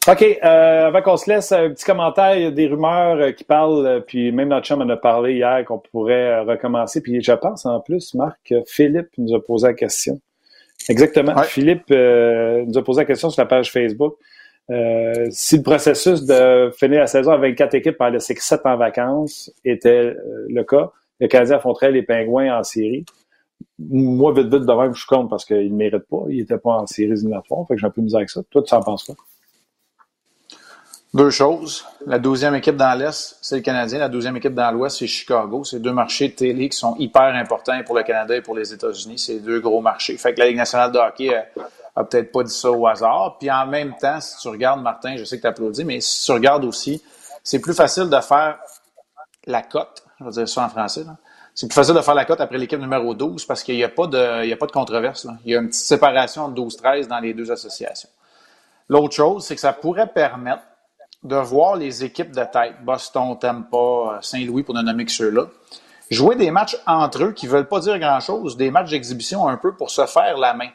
[0.08, 3.32] OK, euh, avant qu'on se laisse, un petit commentaire, il y a des rumeurs euh,
[3.32, 7.02] qui parlent, euh, puis même notre chum en a parlé hier qu'on pourrait recommencer.
[7.02, 10.18] Puis je pense en plus, Marc, Philippe nous a posé la question.
[10.88, 11.34] Exactement.
[11.34, 11.44] Ouais.
[11.44, 14.16] Philippe euh, nous a posé la question sur la page Facebook.
[14.70, 18.60] Euh, si le processus de finir la saison à 24 équipes par laisser que 7
[18.64, 23.04] en vacances était euh, le cas, le Canadien affronterait les Pingouins en série.
[23.78, 26.24] Moi, vite, vite, de même, je suis contre parce qu'il ne mérite pas.
[26.28, 27.66] Il n'était pas en série éliminatoire.
[27.66, 28.42] Fait que j'ai un peu misère avec ça.
[28.50, 29.16] Toi, tu en penses quoi?
[31.14, 31.86] Deux choses.
[32.06, 33.98] La douzième équipe dans l'Est, c'est le Canadien.
[33.98, 35.64] La douzième équipe dans l'Ouest, c'est Chicago.
[35.64, 39.18] C'est deux marchés télé qui sont hyper importants pour le Canada et pour les États-Unis.
[39.18, 40.18] C'est deux gros marchés.
[40.18, 41.62] Fait que la Ligue nationale de hockey euh,
[41.96, 43.36] a peut-être pas dit ça au hasard.
[43.40, 46.26] Puis en même temps, si tu regardes, Martin, je sais que tu applaudis, mais si
[46.26, 47.02] tu regardes aussi,
[47.42, 48.58] c'est plus facile de faire
[49.46, 50.04] la cote.
[50.20, 51.04] Je vais dire ça en français.
[51.04, 51.16] là.
[51.54, 53.88] C'est plus facile de faire la cote après l'équipe numéro 12 parce qu'il n'y a,
[53.88, 55.26] pas de- il a pas de controverse.
[55.46, 58.10] Il y a une petite séparation entre 12-13 dans les deux associations.
[58.90, 60.62] L'autre chose, c'est que ça pourrait permettre
[61.22, 65.46] de voir les équipes de tête, Boston, Tampa, Saint-Louis, pour ne nommer que ceux-là,
[66.10, 69.56] jouer des matchs entre eux qui ne veulent pas dire grand-chose, des matchs d'exhibition un
[69.56, 70.70] peu pour se faire la main,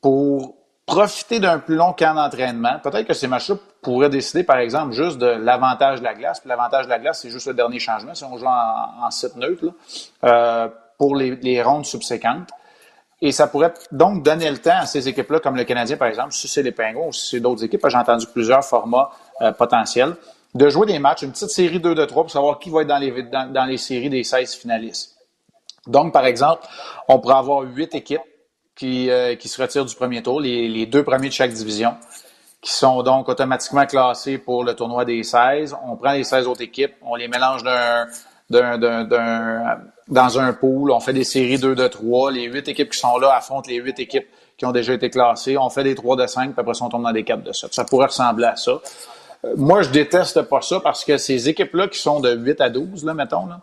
[0.00, 0.54] pour
[0.86, 2.78] profiter d'un plus long camp d'entraînement.
[2.82, 6.40] Peut-être que ces matchs-là pourraient décider, par exemple, juste de l'avantage de la glace.
[6.40, 9.10] Puis l'avantage de la glace, c'est juste le dernier changement, si on joue en, en
[9.10, 9.72] site neutre, là,
[10.24, 12.48] euh, pour les, rondes subséquentes.
[13.20, 16.32] Et ça pourrait donc donner le temps à ces équipes-là, comme le Canadien, par exemple,
[16.32, 19.10] si c'est les Pingouins ou si c'est d'autres équipes, j'ai entendu plusieurs formats
[19.40, 20.16] euh, potentiels,
[20.54, 22.88] de jouer des matchs, une petite série 2 de 3 pour savoir qui va être
[22.88, 25.16] dans les, dans, les séries des 16 finalistes.
[25.86, 26.66] Donc, par exemple,
[27.06, 28.20] on pourrait avoir huit équipes
[28.74, 31.94] qui, euh, se retirent du premier tour, les, deux premiers de chaque division,
[32.60, 35.76] qui sont donc automatiquement classés pour le tournoi des 16.
[35.86, 37.62] On prend les 16 autres équipes, on les mélange
[40.08, 42.32] dans un pool, on fait des séries 2 de 3.
[42.32, 44.26] Les huit équipes qui sont là affrontent les huit équipes
[44.56, 45.56] qui ont déjà été classées.
[45.56, 47.52] On fait des 3 de 5, puis après ça, on tombe dans des 4 de
[47.52, 47.72] 7.
[47.72, 48.72] Ça pourrait ressembler à ça.
[49.56, 53.04] Moi, je déteste pas ça parce que ces équipes-là qui sont de 8 à 12,
[53.04, 53.60] là, mettons, là,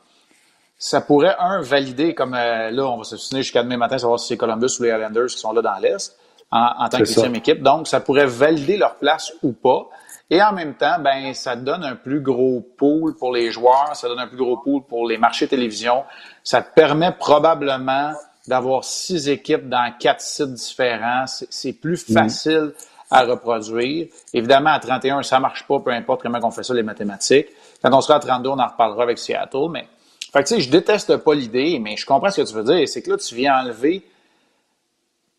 [0.78, 4.20] ça pourrait, un, valider comme euh, là, on va se souvenir jusqu'à demain matin, savoir
[4.20, 6.18] si c'est Columbus ou les Islanders qui sont là dans l'Est
[6.52, 7.62] en, en tant que huitième équipe.
[7.62, 9.88] Donc, ça pourrait valider leur place ou pas.
[10.30, 14.08] Et en même temps, ben, ça donne un plus gros pool pour les joueurs, ça
[14.08, 16.04] donne un plus gros pool pour les marchés télévision.
[16.44, 18.14] Ça te permet probablement
[18.48, 21.28] d'avoir six équipes dans quatre sites différents.
[21.28, 22.74] C'est c'est plus facile
[23.16, 24.08] à reproduire.
[24.34, 27.48] Évidemment, à 31, ça marche pas, peu importe comment on fait ça, les mathématiques.
[27.82, 29.88] Quand on sera à 32, on en reparlera avec Seattle, mais
[30.34, 32.64] Fait que, tu sais, je déteste pas l'idée, mais je comprends ce que tu veux
[32.64, 32.88] dire.
[32.90, 34.04] C'est que là, tu viens enlever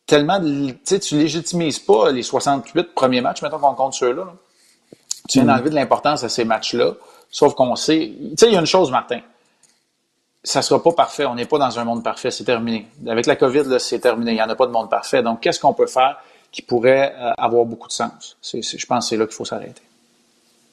[0.07, 0.71] tellement de.
[0.71, 4.25] Tu sais, tu légitimises pas les 68 premiers matchs, mettons qu'on compte ceux-là.
[5.29, 5.47] Tu viens mm.
[5.49, 6.95] d'enlever de l'importance à ces matchs-là.
[7.31, 8.13] Sauf qu'on sait.
[8.19, 9.21] Tu sais, il y a une chose, Martin.
[10.43, 11.27] Ça sera pas parfait.
[11.27, 12.31] On n'est pas dans un monde parfait.
[12.31, 12.89] C'est terminé.
[13.07, 14.31] Avec la COVID, c'est terminé.
[14.31, 15.23] Il n'y en a pas de monde parfait.
[15.23, 16.17] Donc, qu'est-ce qu'on peut faire?
[16.57, 18.39] Qui pourrait euh, avoir beaucoup de sens?
[18.43, 19.83] je pense que c'est là qu'il faut s'arrêter.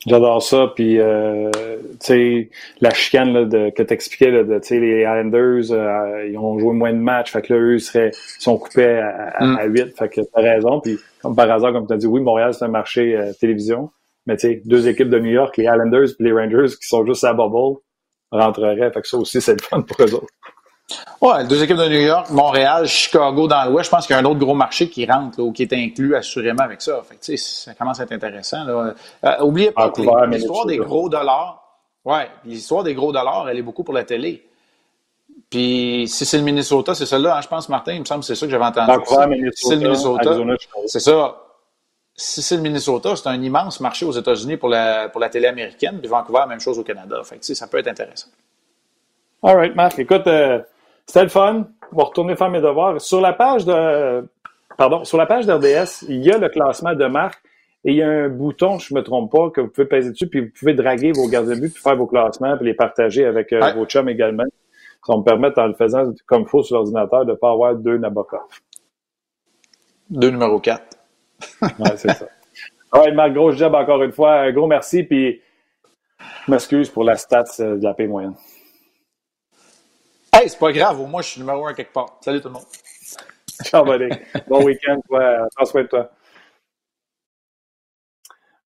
[0.07, 0.71] J'adore ça.
[0.73, 6.37] Puis, euh, tu sais, la chicane là, de, que tu sais, les Islanders, euh, ils
[6.37, 7.33] ont joué moins de matchs.
[7.33, 9.83] Fait que là, eux, ils seraient, sont coupés à, à, 8.
[9.83, 9.89] Mm.
[9.91, 10.79] Fait que t'as raison.
[10.79, 13.91] Puis, comme par hasard, comme tu as dit, oui, Montréal, c'est un marché télévision.
[14.25, 17.05] Mais tu sais, deux équipes de New York, les Islanders et les Rangers, qui sont
[17.05, 17.79] juste à bubble,
[18.31, 18.91] rentreraient.
[18.91, 20.33] Fait que ça aussi, c'est le fun pour eux autres.
[21.21, 23.85] Ouais, deux équipes de New York, Montréal, Chicago dans l'Ouest.
[23.85, 26.15] Je pense qu'il y a un autre gros marché qui rentre ou qui est inclus
[26.15, 27.01] assurément avec ça.
[27.07, 28.65] Fait que, ça commence à être intéressant.
[28.65, 28.93] Là.
[29.23, 31.63] Euh, oubliez pas que l'histoire des gros dollars,
[32.03, 34.45] ouais, l'histoire des gros dollars, elle est beaucoup pour la télé.
[35.49, 38.25] Puis si c'est le Minnesota, c'est celle-là, hein, je pense, Martin, il me semble que
[38.25, 38.91] c'est ça que j'avais entendu.
[39.55, 40.35] Si c'est le Minnesota,
[40.87, 41.37] c'est ça
[42.15, 45.47] si c'est le Minnesota, c'est un immense marché aux États-Unis pour la, pour la télé
[45.47, 47.21] américaine, puis Vancouver, même chose au Canada.
[47.23, 48.27] Fait ça peut être intéressant.
[49.41, 49.97] All right, Marc.
[49.99, 50.61] Écoute, euh,
[51.05, 51.67] c'était le fun.
[51.91, 52.99] On va retourner faire mes devoirs.
[52.99, 54.27] Sur la page de,
[54.77, 57.41] pardon, sur la page d'RDS, il y a le classement de Marc
[57.85, 60.11] et il y a un bouton, je ne me trompe pas, que vous pouvez peser
[60.11, 62.73] dessus, puis vous pouvez draguer vos gardes de but, puis faire vos classements, puis les
[62.73, 64.45] partager avec euh, vos chums également.
[65.05, 67.51] Ça va me permettre, en le faisant comme il faut sur l'ordinateur, de ne pas
[67.51, 68.39] avoir deux Nabokov.
[70.09, 70.97] Deux numéro 4
[71.61, 72.27] ouais, c'est ça.
[72.93, 74.41] Ouais, Marc, gros job encore une fois.
[74.41, 75.41] Un gros merci, puis
[76.45, 78.35] je m'excuse pour la stats euh, de la paix moyenne.
[80.33, 82.17] Hey, c'est pas grave, au moins je suis numéro un quelque part.
[82.21, 82.63] Salut tout le monde.
[83.63, 83.85] Ciao.
[84.47, 85.47] Bon week-end, toi.
[85.55, 86.09] Prends soin de toi.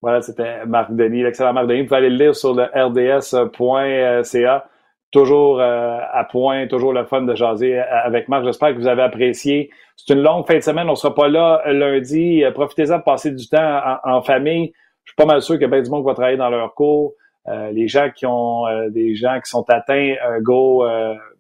[0.01, 1.82] Voilà, c'était Marc Denis, l'excellent Marc Denis.
[1.82, 4.70] Vous pouvez aller le lire sur le rds.ca
[5.11, 8.43] toujours euh, à point, toujours le fun de jaser euh, avec Marc.
[8.43, 9.70] J'espère que vous avez apprécié.
[9.95, 10.89] C'est une longue fin de semaine.
[10.89, 12.43] On sera pas là euh, lundi.
[12.53, 14.74] Profitez-en de passer du temps en, famille.
[15.05, 17.13] Je suis pas mal sûr a bien du monde va travailler dans leur cours.
[17.47, 20.86] les gens qui ont des gens qui sont atteints, go,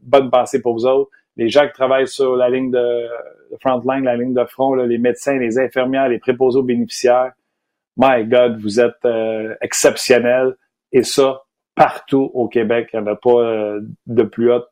[0.07, 1.11] bonne pensée pour vous autres.
[1.35, 3.07] Les gens qui travaillent sur la ligne de,
[3.61, 7.31] front line, la ligne de front, les médecins, les infirmières, les préposés aux bénéficiaires.
[7.95, 9.05] My God, vous êtes
[9.61, 10.55] exceptionnels.
[10.91, 11.43] Et ça,
[11.77, 12.89] partout au Québec.
[12.91, 14.67] Il n'y en a pas euh, de plus haute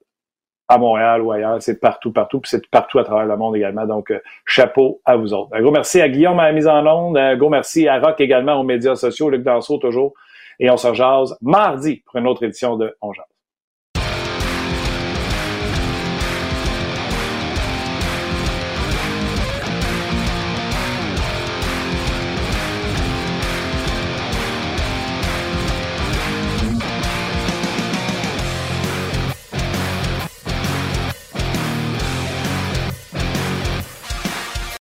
[0.68, 1.62] à Montréal ou ailleurs.
[1.62, 2.42] C'est partout, partout.
[2.42, 3.86] Puis c'est partout à travers le monde également.
[3.86, 5.56] Donc, euh, chapeau à vous autres.
[5.56, 7.18] Un gros merci à Guillaume à la mise en onde.
[7.18, 9.30] Un gros merci à Rock également aux médias sociaux.
[9.30, 10.14] Luc Danseau toujours.
[10.60, 13.35] Et on se rejase mardi pour une autre édition de On Jase.